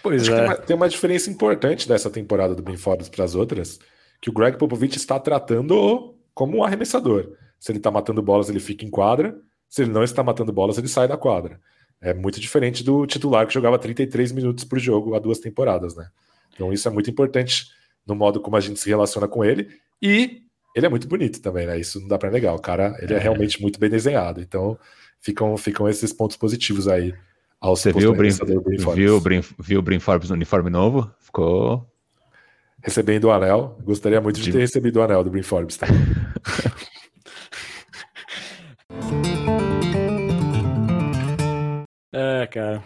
[0.03, 0.37] Pois Acho é.
[0.37, 3.79] Tem uma, tem uma, diferença importante dessa temporada do Brin Forbes para as outras,
[4.23, 7.33] que o Greg Popovich está tratando como um arremessador.
[7.59, 9.37] Se ele está matando bolas, ele fica em quadra.
[9.68, 11.61] Se ele não está matando bolas, ele sai da quadra.
[12.01, 16.09] É muito diferente do titular que jogava 33 minutos por jogo há duas temporadas, né?
[16.55, 17.66] Então isso é muito importante
[18.07, 19.68] no modo como a gente se relaciona com ele.
[20.01, 20.43] E
[20.75, 21.79] ele é muito bonito também, né?
[21.79, 22.55] Isso não dá para negar.
[22.55, 24.41] O cara, ele é, é realmente muito bem desenhado.
[24.41, 24.79] Então
[25.20, 27.12] ficam, ficam esses pontos positivos aí
[27.61, 28.31] Ao Você viu o, Brin,
[28.95, 29.20] viu,
[29.59, 31.11] viu o Brin Forbes no uniforme novo?
[31.18, 31.91] Ficou.
[32.83, 33.78] Recebendo o anel.
[33.85, 34.53] Gostaria muito de, de...
[34.53, 35.76] ter recebido o anel do Brin Forbes.
[35.76, 35.87] Tá?
[42.12, 42.83] é, cara.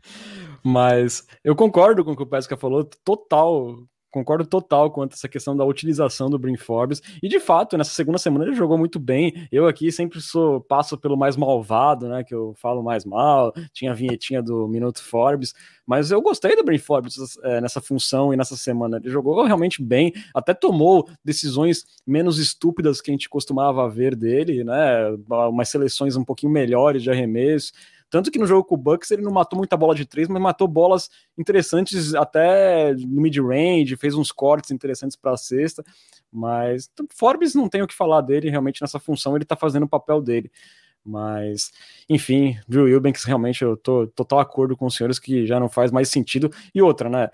[0.64, 3.76] Mas eu concordo com o que o Pesca falou, total
[4.16, 7.02] concordo total quanto essa questão da utilização do Brin Forbes.
[7.22, 9.46] E de fato, nessa segunda semana ele jogou muito bem.
[9.52, 12.24] Eu aqui sempre sou passo pelo mais malvado, né?
[12.24, 13.52] Que eu falo mais mal.
[13.74, 15.52] Tinha a vinhetinha do Minuto Forbes.
[15.86, 17.14] Mas eu gostei do Brin Forbes
[17.44, 18.96] é, nessa função e nessa semana.
[18.96, 24.64] Ele jogou realmente bem, até tomou decisões menos estúpidas que a gente costumava ver dele,
[24.64, 25.10] né?
[25.28, 27.70] Umas seleções um pouquinho melhores de arremesso.
[28.08, 30.40] Tanto que no jogo com o Bucks ele não matou muita bola de três, mas
[30.40, 35.84] matou bolas interessantes até no mid-range, fez uns cortes interessantes para a cesta.
[36.32, 39.88] Mas Forbes não tem o que falar dele, realmente nessa função ele está fazendo o
[39.88, 40.50] papel dele.
[41.04, 41.70] Mas,
[42.08, 45.92] enfim, Drew Eubanks, realmente eu tô total acordo com os senhores que já não faz
[45.92, 46.50] mais sentido.
[46.74, 47.30] E outra, né?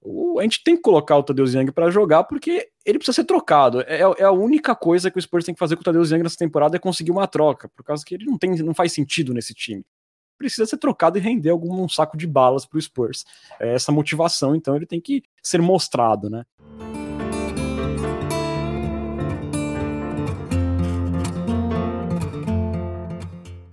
[0.00, 3.24] O, a gente tem que colocar o Tadeu Young para jogar porque ele precisa ser
[3.24, 3.80] trocado.
[3.82, 6.24] É, é, a única coisa que o Spurs tem que fazer com o Tadeu Young
[6.24, 9.32] nessa temporada é conseguir uma troca, por causa que ele não tem, não faz sentido
[9.32, 9.84] nesse time
[10.42, 13.24] precisa ser trocado e render algum um saco de balas para o Spurs.
[13.60, 16.44] É essa motivação, então, ele tem que ser mostrado, né?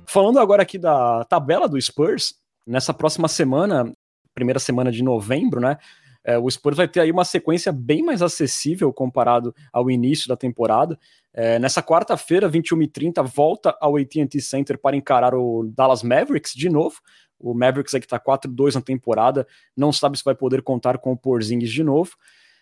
[0.05, 2.35] Falando agora aqui da tabela do Spurs,
[2.67, 3.91] nessa próxima semana,
[4.33, 5.77] primeira semana de novembro, né?
[6.23, 10.35] É, o Spurs vai ter aí uma sequência bem mais acessível comparado ao início da
[10.35, 10.99] temporada.
[11.33, 16.97] É, nessa quarta-feira, 21h30, volta ao AT&T Center para encarar o Dallas Mavericks de novo.
[17.39, 21.13] O Mavericks é que está 4-2 na temporada, não sabe se vai poder contar com
[21.13, 22.11] o Porzingis de novo.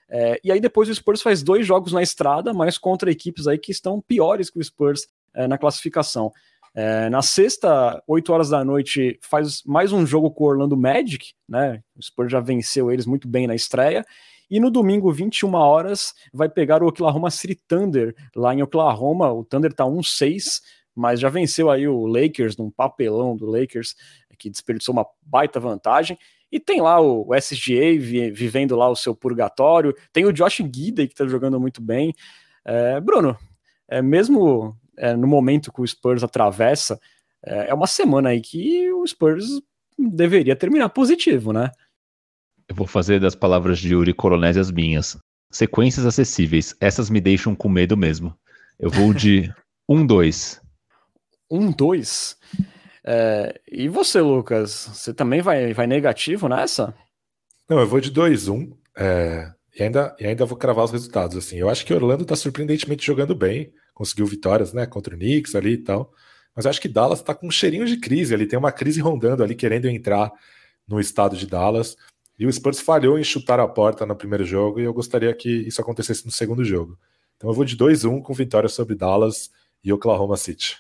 [0.10, 3.58] É, e aí depois o Spurs faz dois jogos na estrada, mas contra equipes aí
[3.58, 6.32] que estão piores que o Spurs é, na classificação.
[6.80, 11.34] É, na sexta, 8 horas da noite, faz mais um jogo com o Orlando Magic,
[11.50, 11.82] né?
[11.96, 14.06] O Spurs já venceu eles muito bem na estreia.
[14.48, 19.34] E no domingo, 21 horas, vai pegar o Oklahoma City Thunder lá em Oklahoma.
[19.34, 20.62] O Thunder tá 1-6,
[20.96, 23.96] mas já venceu aí o Lakers num papelão do Lakers,
[24.38, 26.16] que desperdiçou uma baita vantagem.
[26.52, 27.98] E tem lá o SGA
[28.32, 29.96] vivendo lá o seu purgatório.
[30.14, 32.14] Tem o Josh Gidey que tá jogando muito bem.
[32.64, 33.36] É, Bruno,
[33.90, 37.00] é, mesmo é, no momento que o Spurs atravessa,
[37.46, 39.46] é, é uma semana aí que o Spurs
[39.98, 41.72] deveria terminar positivo, né?
[42.68, 45.18] Eu vou fazer das palavras de Yuri Coronese as minhas.
[45.50, 46.76] Sequências acessíveis.
[46.82, 48.36] Essas me deixam com medo mesmo.
[48.78, 49.54] Eu vou de
[49.90, 50.60] 1-2.
[51.50, 52.36] 1-2?
[53.06, 54.90] É, e você, Lucas?
[54.94, 56.94] Você também vai, vai negativo nessa?
[57.70, 58.76] Não, eu vou de 2-1.
[58.98, 61.38] É, e, ainda, e ainda vou cravar os resultados.
[61.38, 61.56] assim.
[61.58, 63.72] Eu acho que Orlando está surpreendentemente jogando bem.
[63.98, 66.14] Conseguiu vitórias né, contra o Knicks ali e tal.
[66.56, 68.46] Mas acho que Dallas está com um cheirinho de crise ali.
[68.46, 70.32] Tem uma crise rondando ali, querendo entrar
[70.88, 71.98] no estado de Dallas.
[72.38, 75.50] E o Spurs falhou em chutar a porta no primeiro jogo e eu gostaria que
[75.50, 76.96] isso acontecesse no segundo jogo.
[77.38, 79.50] Então eu vou de 2-1 com vitória sobre Dallas
[79.84, 80.78] e Oklahoma City.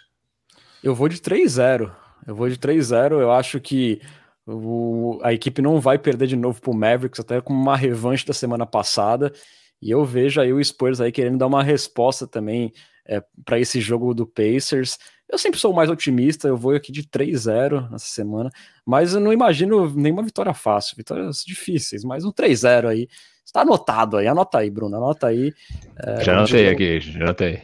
[0.83, 1.91] Eu vou de 3-0.
[2.27, 3.13] Eu vou de 3-0.
[3.13, 3.99] Eu acho que
[4.45, 8.27] o, a equipe não vai perder de novo para o Mavericks, até com uma revanche
[8.27, 9.33] da semana passada.
[9.81, 12.71] E eu vejo aí o Spurs aí querendo dar uma resposta também
[13.07, 14.97] é, para esse jogo do Pacers.
[15.29, 18.49] Eu sempre sou mais otimista, eu vou aqui de 3-0 nessa semana,
[18.85, 23.07] mas eu não imagino nenhuma vitória fácil, vitórias difíceis, mas um 3-0 aí.
[23.45, 25.53] Está anotado aí, anota aí, Bruno, anota aí.
[25.97, 26.71] É, já anotei diria...
[26.71, 27.61] aqui, já anotei.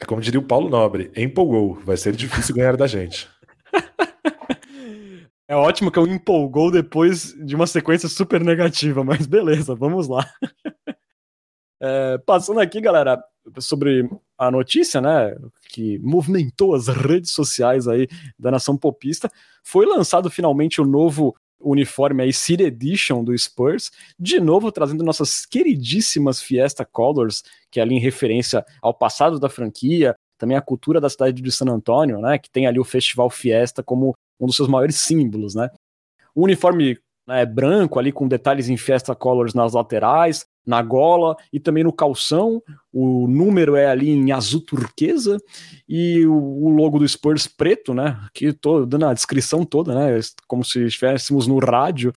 [0.00, 3.28] É como diria o Paulo Nobre, empolgou, vai ser difícil ganhar da gente.
[5.48, 10.26] É ótimo que eu empolgou depois de uma sequência super negativa, mas beleza, vamos lá.
[11.84, 13.20] É, passando aqui, galera,
[13.58, 14.08] sobre
[14.38, 15.36] a notícia, né,
[15.68, 18.06] que movimentou as redes sociais aí
[18.38, 19.28] da nação popista,
[19.64, 25.44] foi lançado finalmente o novo uniforme aí City Edition do Spurs, de novo trazendo nossas
[25.44, 31.00] queridíssimas Fiesta Colors, que é ali em referência ao passado da franquia, também a cultura
[31.00, 34.54] da cidade de San Antônio, né, que tem ali o Festival Fiesta como um dos
[34.54, 35.68] seus maiores símbolos, né.
[36.32, 36.96] O uniforme
[37.26, 41.92] né, branco ali com detalhes em Fiesta Colors nas laterais, na gola e também no
[41.92, 42.62] calção.
[42.92, 45.38] O número é ali em azul turquesa
[45.88, 48.18] e o, o logo do Spurs preto, né?
[48.26, 50.20] Aqui tô dando a descrição toda, né?
[50.46, 52.12] Como se estivéssemos no rádio.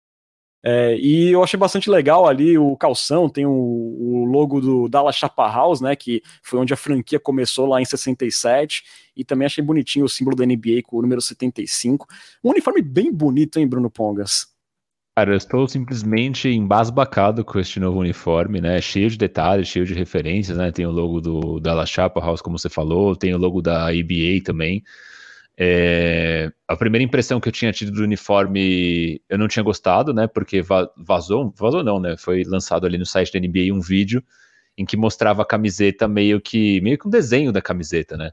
[0.68, 5.16] É, e eu achei bastante legal ali o calção, tem o, o, logo do Dallas
[5.16, 8.84] Chapa House, né, que foi onde a franquia começou lá em 67,
[9.16, 12.08] e também achei bonitinho o símbolo da NBA com o número 75.
[12.43, 14.55] Um uniforme bem bonito, hein, Bruno Pongas?
[15.18, 18.82] Cara, eu estou simplesmente embasbacado com este novo uniforme, né?
[18.82, 20.74] Cheio de detalhes, cheio de referências, né?
[20.74, 23.93] Tem o logo do da La Chapa House, como você falou, tem o logo da
[23.95, 24.84] EBA também.
[25.57, 30.28] É, a primeira impressão que eu tinha tido do uniforme, eu não tinha gostado, né?
[30.28, 30.61] Porque
[30.97, 32.18] vazou, vazou não, né?
[32.18, 34.22] Foi lançado ali no site da NBA um vídeo
[34.78, 38.32] em que mostrava a camiseta meio que meio que um desenho da camiseta, né?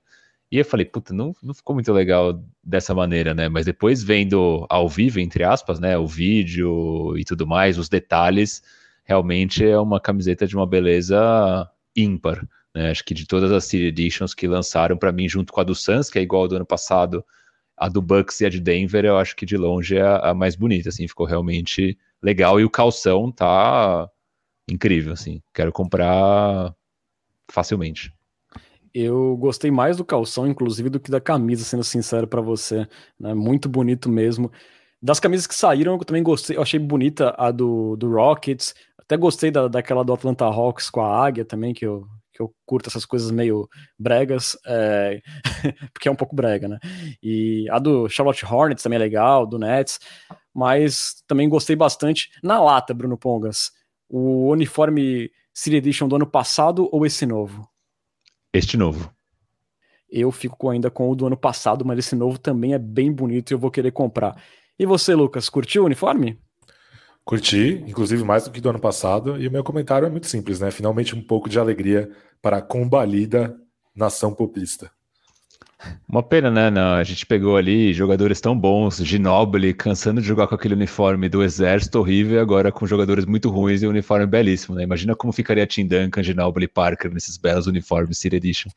[0.53, 3.49] E eu falei, puta, não, não ficou muito legal dessa maneira, né?
[3.49, 5.97] Mas depois vendo ao vivo, entre aspas, né?
[5.97, 8.63] O vídeo e tudo mais, os detalhes,
[9.03, 12.47] realmente é uma camiseta de uma beleza ímpar.
[12.75, 12.91] Né?
[12.91, 15.75] Acho que de todas as City Editions que lançaram para mim, junto com a do
[15.75, 17.25] Suns, que é igual do ano passado,
[17.75, 20.35] a do Bucks e a de Denver, eu acho que de longe é a, a
[20.35, 22.61] mais bonita, assim, ficou realmente legal.
[22.61, 24.07] E o calção tá
[24.71, 25.43] incrível, assim.
[25.55, 26.75] Quero comprar
[27.51, 28.13] facilmente.
[28.95, 32.87] Eu gostei mais do calção, inclusive, do que da camisa, sendo sincero para você.
[33.19, 33.33] Né?
[33.35, 34.51] Muito bonito mesmo.
[35.01, 38.75] Das camisas que saíram, eu também gostei, eu achei bonita a do, do Rockets.
[38.99, 42.55] Até gostei da, daquela do Atlanta Hawks com a águia também, que eu, que eu
[42.65, 43.69] curto essas coisas meio
[43.99, 45.21] bregas, é...
[45.93, 46.79] porque é um pouco brega, né?
[47.23, 49.99] E a do Charlotte Hornets também é legal, do Nets,
[50.55, 53.73] mas também gostei bastante na lata, Bruno Pongas.
[54.09, 57.72] O uniforme City Edition do ano passado ou esse novo?
[58.53, 59.11] Este novo.
[60.11, 63.51] Eu fico ainda com o do ano passado, mas esse novo também é bem bonito
[63.51, 64.37] e eu vou querer comprar.
[64.79, 66.39] E você, Lucas, curtiu o uniforme?
[67.25, 70.61] Curti, inclusive mais do que do ano passado, e o meu comentário é muito simples,
[70.61, 70.71] né?
[70.71, 72.11] Finalmente um pouco de alegria
[72.43, 73.57] para a combalida
[73.95, 74.91] nação popista.
[76.09, 76.71] Uma pena, né?
[76.71, 81.29] Não, a gente pegou ali jogadores tão bons, Ginobili, cansando de jogar com aquele uniforme
[81.29, 84.83] do exército horrível, e agora com jogadores muito ruins e um uniforme belíssimo, né?
[84.83, 88.71] Imagina como ficaria Tim Duncan, Ginobili Parker nesses belos uniformes City Edition.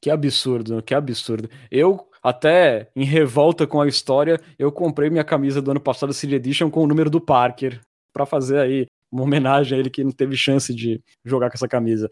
[0.00, 1.48] Que absurdo, que absurdo.
[1.70, 6.34] Eu, até em revolta com a história, eu comprei minha camisa do ano passado City
[6.34, 7.80] Edition com o número do Parker,
[8.12, 11.68] para fazer aí uma homenagem a ele que não teve chance de jogar com essa
[11.68, 12.10] camisa.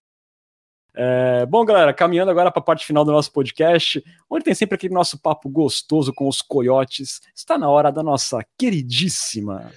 [0.95, 4.75] É, bom, galera, caminhando agora para a parte final do nosso podcast, onde tem sempre
[4.75, 9.71] aquele nosso papo gostoso com os coiotes, está na hora da nossa queridíssima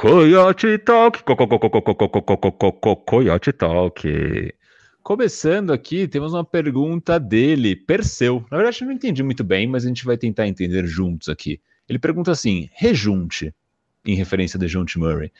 [0.00, 1.22] Coyote Talk,
[3.06, 4.54] Coyote Talk.
[5.02, 8.42] Começando aqui, temos uma pergunta dele, Perseu.
[8.50, 11.60] Na verdade, eu não entendi muito bem, mas a gente vai tentar entender juntos aqui.
[11.86, 13.54] Ele pergunta assim: rejunte,
[14.06, 15.30] em referência a Dejounte Murray,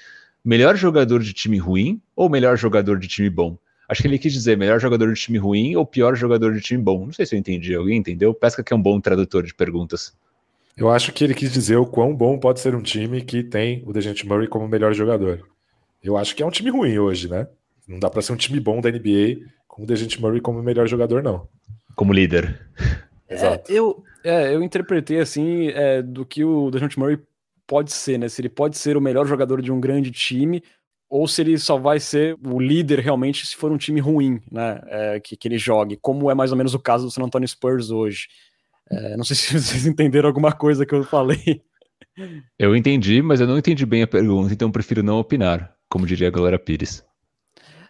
[0.45, 3.57] melhor jogador de time ruim ou melhor jogador de time bom?
[3.91, 6.81] Acho que ele quis dizer melhor jogador de time ruim ou pior jogador de time
[6.81, 7.07] bom.
[7.07, 7.75] Não sei se eu entendi.
[7.75, 8.33] Alguém entendeu?
[8.33, 10.17] Pesca que é um bom tradutor de perguntas.
[10.77, 13.83] Eu acho que ele quis dizer o quão bom pode ser um time que tem
[13.85, 15.45] o Dejounte Murray como melhor jogador.
[16.03, 17.49] Eu acho que é um time ruim hoje, né?
[17.91, 20.87] Não dá para ser um time bom da NBA com o DeJounte Murray como melhor
[20.87, 21.49] jogador, não.
[21.97, 22.61] Como líder.
[23.29, 27.19] É, eu, é, eu interpretei assim é, do que o DeJounte Murray
[27.67, 28.29] pode ser, né?
[28.29, 30.63] Se ele pode ser o melhor jogador de um grande time
[31.11, 34.81] ou se ele só vai ser o líder realmente se for um time ruim, né?
[34.87, 37.49] É, que, que ele jogue, como é mais ou menos o caso do San Antonio
[37.49, 38.29] Spurs hoje.
[38.89, 41.63] É, não sei se vocês entenderam alguma coisa que eu falei.
[42.57, 46.29] Eu entendi, mas eu não entendi bem a pergunta, então prefiro não opinar, como diria
[46.29, 47.05] a Galera Pires.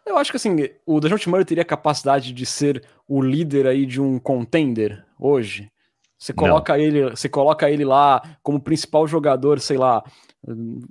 [0.06, 0.56] Eu acho que assim,
[0.86, 5.70] o Dejounte Murray teria a capacidade de ser o líder aí de um contender hoje.
[6.18, 6.82] Você coloca Não.
[6.82, 10.02] ele, você coloca ele lá como principal jogador, sei lá.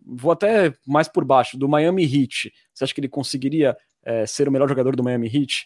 [0.06, 2.52] Vou até mais por baixo do Miami Heat.
[2.74, 5.66] Você acha que ele conseguiria é, ser o melhor jogador do Miami Heat?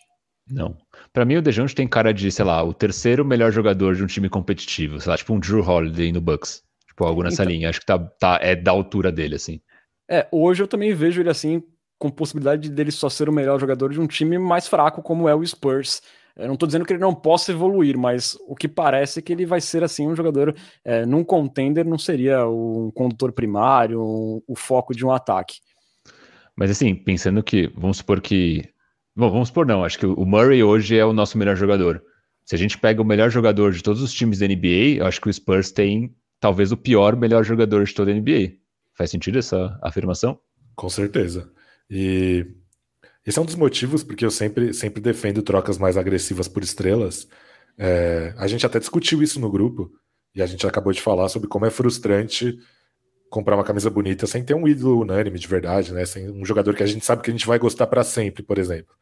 [0.50, 0.78] Não.
[1.12, 4.08] Para mim o Dejounte tem cara de, sei lá, o terceiro melhor jogador de um
[4.08, 6.64] time competitivo, sei lá, tipo um Drew Holiday no Bucks.
[6.88, 7.70] Tipo algo nessa então, linha.
[7.70, 9.62] Acho que tá, tá é da altura dele assim.
[10.10, 11.64] É, hoje eu também vejo ele assim
[11.98, 15.34] com possibilidade dele só ser o melhor jogador de um time mais fraco como é
[15.34, 16.02] o Spurs.
[16.36, 19.32] Eu não estou dizendo que ele não possa evoluir, mas o que parece é que
[19.32, 24.42] ele vai ser assim um jogador é, num contender não seria um condutor primário, um,
[24.48, 25.58] o foco de um ataque.
[26.56, 28.68] Mas assim, pensando que vamos supor que,
[29.16, 32.02] bom, vamos supor não, acho que o Murray hoje é o nosso melhor jogador.
[32.46, 35.22] Se a gente pega o melhor jogador de todos os times da NBA, eu acho
[35.22, 38.54] que o Spurs tem talvez o pior melhor jogador de toda a NBA.
[38.98, 40.40] Faz sentido essa afirmação?
[40.76, 41.52] Com certeza.
[41.90, 42.46] E
[43.26, 47.28] esse é um dos motivos porque eu sempre, sempre defendo trocas mais agressivas por estrelas.
[47.78, 49.92] É, a gente até discutiu isso no grupo
[50.36, 52.58] e a gente acabou de falar sobre como é frustrante
[53.30, 56.06] comprar uma camisa bonita sem ter um ídolo unânime de verdade, né?
[56.06, 58.60] Sem um jogador que a gente sabe que a gente vai gostar para sempre, por
[58.60, 58.94] exemplo.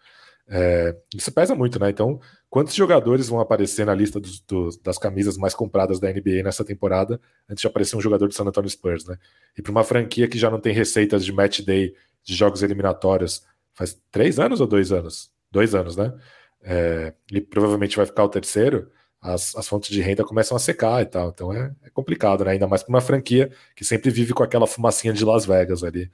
[0.48, 1.90] É, isso pesa muito, né?
[1.90, 2.20] Então,
[2.50, 6.64] quantos jogadores vão aparecer na lista dos, dos, das camisas mais compradas da NBA nessa
[6.64, 7.20] temporada
[7.50, 9.18] antes de aparecer um jogador do San Antonio Spurs, né?
[9.58, 11.94] E para uma franquia que já não tem receitas de match day
[12.24, 13.44] de jogos eliminatórios
[13.82, 15.32] faz três anos ou dois anos?
[15.52, 16.14] Dois anos, né?
[16.62, 18.92] É, ele provavelmente vai ficar o terceiro.
[19.20, 21.30] As, as, fontes de renda começam a secar e tal.
[21.30, 22.52] Então é, é complicado, né?
[22.52, 26.12] Ainda mais para uma franquia que sempre vive com aquela fumacinha de Las Vegas ali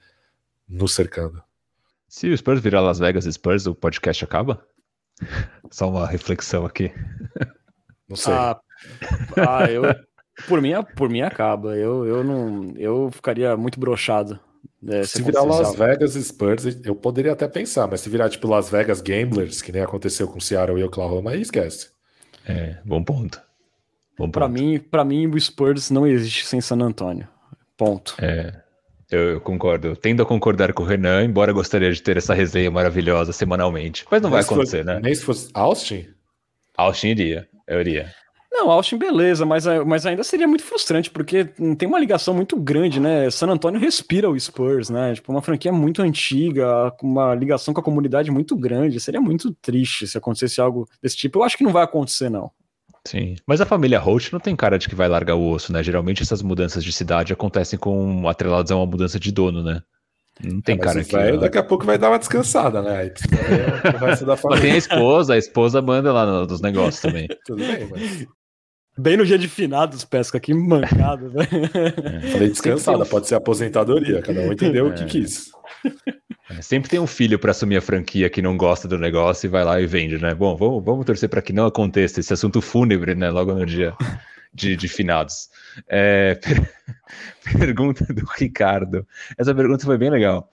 [0.68, 1.42] nos cercando.
[2.08, 4.66] Se o Spurs virar Las Vegas Spurs, o podcast acaba?
[5.70, 6.90] Só uma reflexão aqui.
[8.08, 8.32] Não sei.
[8.32, 8.60] Ah,
[9.36, 9.82] ah eu,
[10.46, 11.76] Por mim, por mim acaba.
[11.76, 14.40] Eu, eu não, eu ficaria muito brochado.
[14.86, 18.70] É, se virar Las Vegas Spurs, eu poderia até pensar, mas se virar tipo Las
[18.70, 21.88] Vegas Gamblers, que nem aconteceu com Seattle e Oklahoma, aí esquece.
[22.46, 23.42] É, bom ponto.
[24.16, 27.28] Bom para mim, para mim o Spurs não existe sem San Antonio.
[27.76, 28.14] Ponto.
[28.20, 28.52] É,
[29.10, 29.96] eu, eu, concordo.
[29.96, 34.04] Tendo a concordar com o Renan, embora gostaria de ter essa resenha maravilhosa semanalmente.
[34.10, 35.00] Mas não nem vai acontecer, fosse, né?
[35.00, 36.08] Nem se fosse Austin?
[36.76, 38.12] Austin iria, eu iria.
[38.58, 42.98] Não, Austin, beleza, mas, mas ainda seria muito frustrante, porque tem uma ligação muito grande,
[42.98, 43.30] né?
[43.30, 45.14] San Antonio respira o Spurs, né?
[45.14, 48.98] Tipo, uma franquia muito antiga, com uma ligação com a comunidade muito grande.
[48.98, 51.38] Seria muito triste se acontecesse algo desse tipo.
[51.38, 52.50] Eu acho que não vai acontecer, não.
[53.06, 55.80] Sim, mas a família Holt não tem cara de que vai largar o osso, né?
[55.80, 59.80] Geralmente essas mudanças de cidade acontecem com atrelados a uma mudança de dono, né?
[60.42, 61.12] Não tem é, cara que.
[61.12, 62.96] Vai, daqui a pouco vai dar uma descansada, né?
[62.96, 64.50] Aí precisa da família.
[64.50, 67.28] Mas tem a esposa, a esposa manda lá nos negócios também.
[67.46, 68.26] Tudo bem, mas.
[68.98, 71.48] Bem no dia de finados, pesca, que mancado, velho.
[72.04, 72.20] É.
[72.32, 74.90] Falei descansada, pode ser aposentadoria, cada um entendeu é.
[74.90, 75.06] o que é.
[75.06, 75.50] quis.
[76.50, 79.50] É, sempre tem um filho para assumir a franquia que não gosta do negócio e
[79.50, 80.34] vai lá e vende, né?
[80.34, 83.28] Bom, vamos, vamos torcer para que não aconteça esse assunto fúnebre, né?
[83.28, 83.92] Logo no dia
[84.54, 85.50] de, de finados.
[85.86, 86.72] É, per...
[87.58, 89.06] Pergunta do Ricardo.
[89.36, 90.48] Essa pergunta foi bem legal.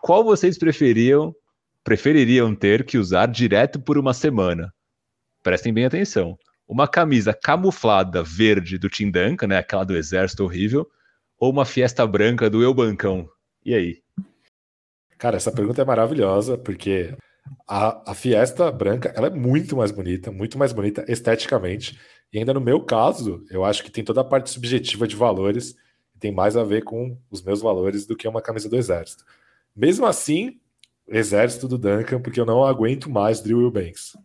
[0.00, 1.36] Qual vocês preferiam,
[1.84, 4.72] prefeririam ter que usar direto por uma semana?
[5.42, 6.38] Prestem bem atenção
[6.68, 10.86] uma camisa camuflada verde do Tim Duncan, né, aquela do exército horrível,
[11.40, 13.28] ou uma fiesta branca do Eu Bancão?
[13.64, 14.02] E aí?
[15.16, 17.16] Cara, essa pergunta é maravilhosa, porque
[17.66, 21.98] a, a fiesta branca ela é muito mais bonita, muito mais bonita esteticamente.
[22.32, 25.74] E ainda no meu caso, eu acho que tem toda a parte subjetiva de valores,
[26.20, 29.24] tem mais a ver com os meus valores do que uma camisa do exército.
[29.74, 30.60] Mesmo assim,
[31.08, 34.16] exército do Duncan, porque eu não aguento mais Drill Eubanks.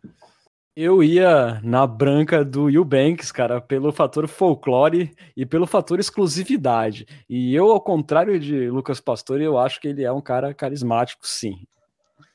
[0.75, 7.05] Eu ia na branca do Eubanks, cara, pelo fator folclore e pelo fator exclusividade.
[7.29, 11.27] E eu, ao contrário de Lucas Pastore, eu acho que ele é um cara carismático,
[11.27, 11.53] sim.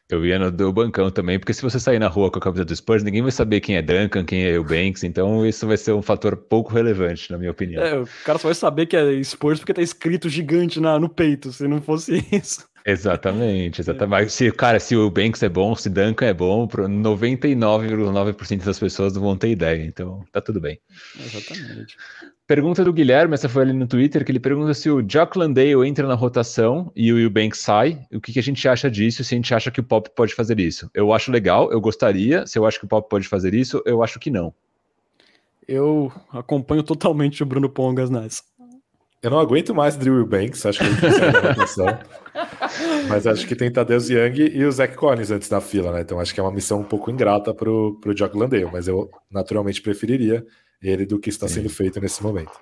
[0.08, 2.64] Eu ia no do bancão também, porque se você sair na rua com a camisa
[2.64, 5.92] do Spurs, ninguém vai saber quem é Duncan, quem é Eubanks, então isso vai ser
[5.92, 7.82] um fator pouco relevante, na minha opinião.
[7.82, 11.08] É, o cara só vai saber que é Spurs porque tá escrito gigante na, no
[11.08, 12.66] peito, se não fosse isso.
[12.90, 14.32] Exatamente, exatamente.
[14.32, 19.20] Se, cara, se o Banks é bom, se Duncan é bom, 99,9% das pessoas não
[19.20, 20.80] vão ter ideia, então tá tudo bem.
[21.20, 21.98] Exatamente.
[22.46, 25.86] Pergunta do Guilherme, essa foi ali no Twitter, que ele pergunta se o Jock Landale
[25.86, 29.34] entra na rotação e o Eubanks sai, o que, que a gente acha disso, se
[29.34, 30.90] a gente acha que o Pop pode fazer isso.
[30.94, 34.02] Eu acho legal, eu gostaria, se eu acho que o Pop pode fazer isso, eu
[34.02, 34.54] acho que não.
[35.68, 38.42] Eu acompanho totalmente o Bruno Pongas nessa.
[39.22, 41.86] Eu não aguento mais Drew Banks, acho que ele tem rotação.
[43.08, 46.02] Mas acho que tem Tadeusz Young e o Zach Collins antes da fila, né?
[46.02, 49.10] Então acho que é uma missão um pouco ingrata pro, pro Jock Landale, mas eu
[49.28, 50.46] naturalmente preferiria
[50.80, 51.54] ele do que está Sim.
[51.54, 52.52] sendo feito nesse momento.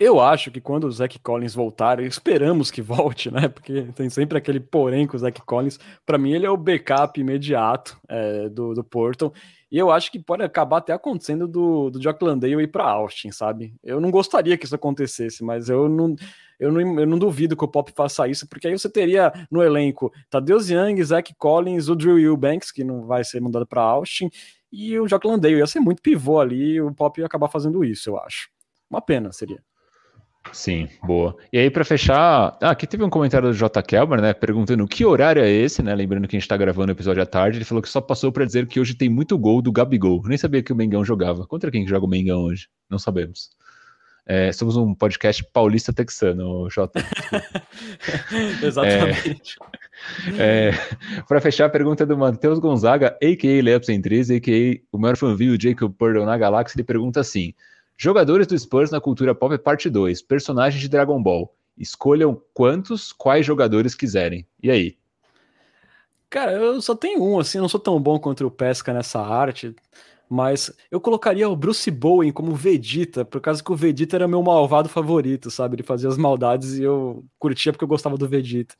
[0.00, 3.48] Eu acho que quando o Zach Collins voltar, esperamos que volte, né?
[3.48, 5.78] Porque tem sempre aquele porém com o Zach Collins.
[6.06, 9.30] Para mim, ele é o backup imediato é, do, do Porto.
[9.70, 13.30] E eu acho que pode acabar até acontecendo do, do Jock Landale ir para Austin,
[13.30, 13.72] sabe?
[13.82, 16.16] Eu não gostaria que isso acontecesse, mas eu não,
[16.58, 19.62] eu não, eu não duvido que o Pop faça isso, porque aí você teria no
[19.62, 24.28] elenco Tadeusz Young, Zach Collins, o Drew Eubanks, que não vai ser mandado para Austin,
[24.72, 25.58] e o Jock Landale.
[25.58, 28.48] Ia ser muito pivô ali, o Pop ia acabar fazendo isso, eu acho.
[28.90, 29.62] Uma pena seria.
[30.52, 31.36] Sim, boa.
[31.52, 33.82] E aí, para fechar, ah, aqui teve um comentário do J.
[33.82, 35.94] Kelmer, né, perguntando que horário é esse, né?
[35.94, 37.58] Lembrando que a gente tá gravando o episódio à tarde.
[37.58, 40.22] Ele falou que só passou para dizer que hoje tem muito gol do Gabigol.
[40.24, 41.46] nem sabia que o Mengão jogava.
[41.46, 42.68] Contra quem que joga o Mengão hoje?
[42.88, 43.50] Não sabemos.
[44.26, 47.00] É, somos um podcast paulista texano, J.
[48.62, 49.56] Exatamente.
[50.38, 53.62] É, é, para fechar, a pergunta do Matheus Gonzaga, a.k.a.
[53.62, 54.96] Lepsentriz, a.k.a.
[54.96, 57.54] o maior fanview Jacob Purdle na galáxia, ele pergunta assim.
[58.02, 60.22] Jogadores do Spurs na cultura pop, parte 2.
[60.22, 61.54] Personagens de Dragon Ball.
[61.76, 64.46] Escolham quantos, quais jogadores quiserem.
[64.62, 64.96] E aí?
[66.30, 69.20] Cara, eu só tenho um, assim, eu não sou tão bom contra o Pesca nessa
[69.20, 69.76] arte,
[70.30, 74.42] mas eu colocaria o Bruce Bowen como Vegeta, por causa que o Vegeta era meu
[74.42, 75.74] malvado favorito, sabe?
[75.74, 78.74] Ele fazia as maldades e eu curtia porque eu gostava do Vegeta.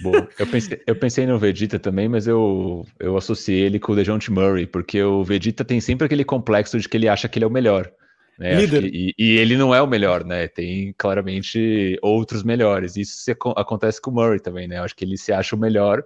[0.00, 0.28] Boa.
[0.38, 4.30] Eu pensei, eu pensei no Vegeta também, mas eu, eu associei ele com o DeJounte
[4.30, 7.48] Murray, porque o Vegeta tem sempre aquele complexo de que ele acha que ele é
[7.48, 7.92] o melhor.
[8.40, 8.54] Né?
[8.54, 8.90] Líder.
[8.90, 10.48] Que, e, e, ele não é o melhor, né?
[10.48, 12.96] Tem claramente outros melhores.
[12.96, 14.78] Isso se, acontece com o Murray também, né?
[14.78, 16.02] Eu acho que ele se acha o melhor,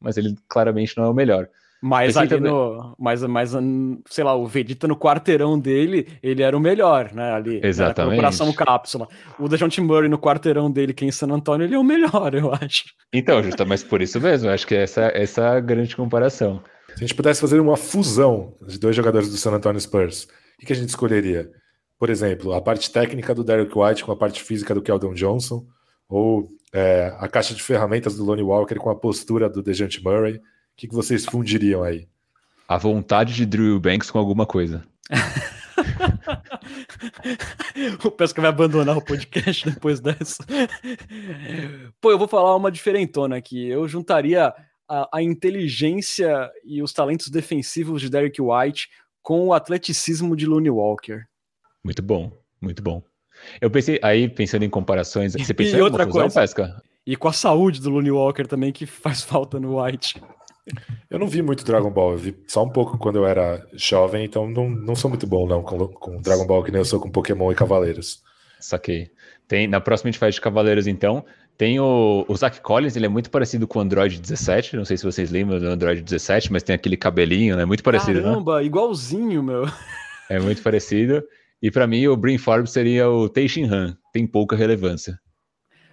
[0.00, 1.48] mas ele claramente não é o melhor.
[1.80, 2.50] Mas ali também...
[2.50, 2.96] no.
[2.98, 3.52] Mas, mas,
[4.08, 7.32] sei lá, o Vegeta no quarteirão dele, ele era o melhor, né?
[7.32, 7.60] Ali.
[7.62, 8.14] Exatamente.
[8.14, 9.06] Operação Cápsula.
[9.38, 12.34] O Dejounte Murray no quarteirão dele, que é em San Antônio, ele é o melhor,
[12.34, 12.82] eu acho.
[13.12, 16.60] Então, justa, mas por isso mesmo, eu acho que essa, essa é a grande comparação.
[16.88, 20.26] Se a gente pudesse fazer uma fusão de dois jogadores do San Antonio Spurs,
[20.60, 21.48] o que a gente escolheria?
[21.98, 25.66] Por exemplo, a parte técnica do Derek White com a parte física do Keldon Johnson,
[26.08, 30.36] ou é, a caixa de ferramentas do Lonnie Walker com a postura do Dejante Murray.
[30.36, 30.40] O
[30.76, 32.06] que, que vocês fundiriam aí?
[32.68, 34.84] A vontade de Drew Banks com alguma coisa.
[38.04, 40.44] o Pesca vai abandonar o podcast depois dessa.
[42.00, 43.68] Pô, eu vou falar uma diferentona aqui.
[43.68, 44.52] Eu juntaria
[44.88, 48.88] a, a, inteligência e os talentos defensivos de Derek White
[49.22, 51.24] com o atleticismo de Looney Walker.
[51.86, 53.00] Muito bom, muito bom.
[53.60, 56.82] Eu pensei, aí pensando em comparações, você pensou e em outra coisa, Pesca?
[57.06, 60.20] E com a saúde do Looney Walker também, que faz falta no White.
[61.08, 64.24] Eu não vi muito Dragon Ball, eu vi só um pouco quando eu era jovem,
[64.24, 66.98] então não, não sou muito bom não com, com Dragon Ball, que nem eu sou
[66.98, 68.20] com Pokémon e Cavaleiros.
[68.58, 69.08] Saquei.
[69.46, 71.24] Tem, na próxima a gente faz de Cavaleiros então.
[71.56, 74.96] Tem o, o Zach Collins, ele é muito parecido com o Android 17, não sei
[74.96, 77.64] se vocês lembram do Android 17, mas tem aquele cabelinho, né?
[77.64, 78.64] Muito parecido, Caramba, né?
[78.64, 79.66] igualzinho, meu.
[80.28, 81.22] É muito parecido.
[81.62, 85.18] E para mim, o Brin Forbes seria o Teixin Han, tem pouca relevância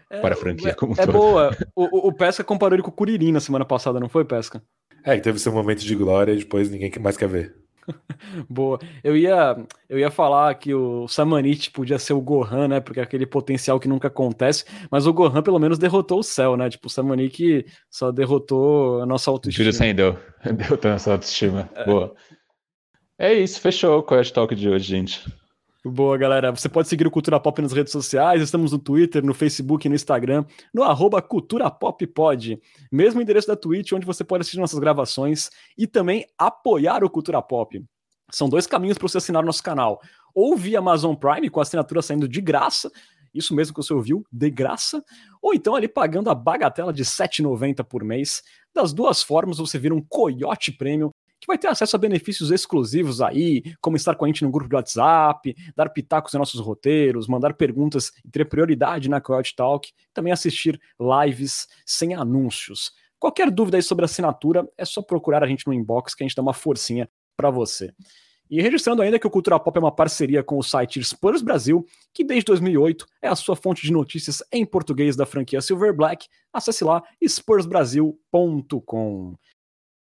[0.10, 1.56] é, para a franquia é, como É boa.
[1.76, 4.62] O, o, Pesca comparou ele com o Curirim na semana passada, não foi, Pesca?
[5.04, 7.56] É, teve seu momento de glória e depois ninguém mais quer ver.
[8.50, 8.80] Boa.
[9.04, 9.58] Eu ia,
[9.90, 12.80] eu ia falar que o Samanit podia ser o Gohan, né?
[12.80, 16.56] Porque é aquele potencial que nunca acontece, mas o Gohan pelo menos derrotou o céu,
[16.56, 16.70] né?
[16.70, 19.72] Tipo, o Samanit só derrotou a nossa autoestima.
[19.72, 20.18] Júlio deu.
[20.56, 21.70] Derrotou a nossa autoestima.
[21.76, 21.86] É.
[21.86, 22.16] Boa.
[23.20, 25.24] É isso, fechou o Quiet Talk de hoje, gente.
[25.86, 26.50] Boa, galera.
[26.50, 28.42] Você pode seguir o Cultura Pop nas redes sociais.
[28.42, 32.58] Estamos no Twitter, no Facebook no Instagram, no arroba Cultura Pop Pod.
[32.90, 37.42] Mesmo endereço da Twitch, onde você pode assistir nossas gravações e também apoiar o Cultura
[37.42, 37.84] Pop.
[38.32, 40.00] São dois caminhos para você assinar o nosso canal.
[40.34, 42.90] Ou via Amazon Prime, com a assinatura saindo de graça,
[43.34, 45.04] isso mesmo que você ouviu, de graça,
[45.42, 48.42] ou então ali pagando a bagatela de R$ 7,90 por mês.
[48.74, 51.10] Das duas formas, você vira um Coyote Premium
[51.44, 54.70] que vai ter acesso a benefícios exclusivos aí, como estar com a gente no grupo
[54.70, 59.92] de WhatsApp, dar pitacos em nossos roteiros, mandar perguntas e ter prioridade na Coyote Talk,
[60.14, 62.94] também assistir lives sem anúncios.
[63.20, 66.36] Qualquer dúvida aí sobre assinatura, é só procurar a gente no inbox que a gente
[66.36, 67.94] dá uma forcinha para você.
[68.50, 71.86] E registrando ainda que o Cultura Pop é uma parceria com o site Spurs Brasil,
[72.14, 76.28] que desde 2008 é a sua fonte de notícias em português da franquia Silver Black.
[76.54, 79.36] Acesse lá spursbrasil.com.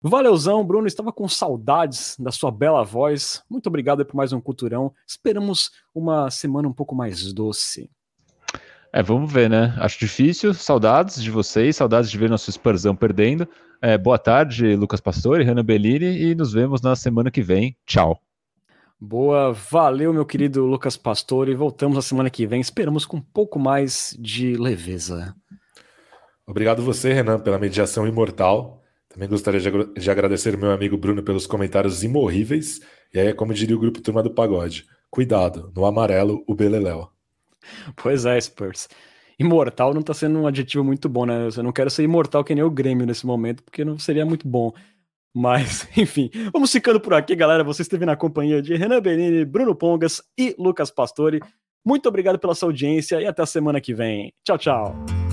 [0.03, 3.43] Valeuzão, Bruno, estava com saudades da sua bela voz.
[3.49, 4.93] Muito obrigado por mais um Culturão.
[5.07, 7.91] Esperamos uma semana um pouco mais doce.
[8.93, 9.75] É, vamos ver, né?
[9.79, 10.55] Acho difícil.
[10.55, 13.49] Saudades de vocês, saudades de ver nosso Sparzão perdendo.
[13.83, 17.77] É, boa tarde, Lucas Pastore, Renan Bellini, e nos vemos na semana que vem.
[17.85, 18.21] Tchau.
[18.99, 21.55] Boa, valeu, meu querido Lucas Pastore.
[21.55, 22.61] Voltamos na semana que vem.
[22.61, 25.35] Esperamos com um pouco mais de leveza.
[26.47, 28.83] Obrigado você, Renan, pela mediação imortal.
[29.17, 32.83] Também gostaria de agradecer meu amigo Bruno pelos comentários imorríveis.
[33.15, 34.85] E aí é como diria o grupo Turma do Pagode.
[35.09, 37.09] Cuidado, no amarelo, o Beleléu.
[37.97, 38.91] Pois é, Spurs.
[39.39, 41.49] Imortal não tá sendo um adjetivo muito bom, né?
[41.57, 44.47] Eu não quero ser imortal que nem o Grêmio nesse momento, porque não seria muito
[44.47, 44.71] bom.
[45.35, 47.65] Mas, enfim, vamos ficando por aqui, galera.
[47.65, 51.41] Você esteve na companhia de Renan Benini, Bruno Pongas e Lucas Pastore.
[51.83, 54.31] Muito obrigado pela sua audiência e até a semana que vem.
[54.45, 55.26] Tchau, tchau.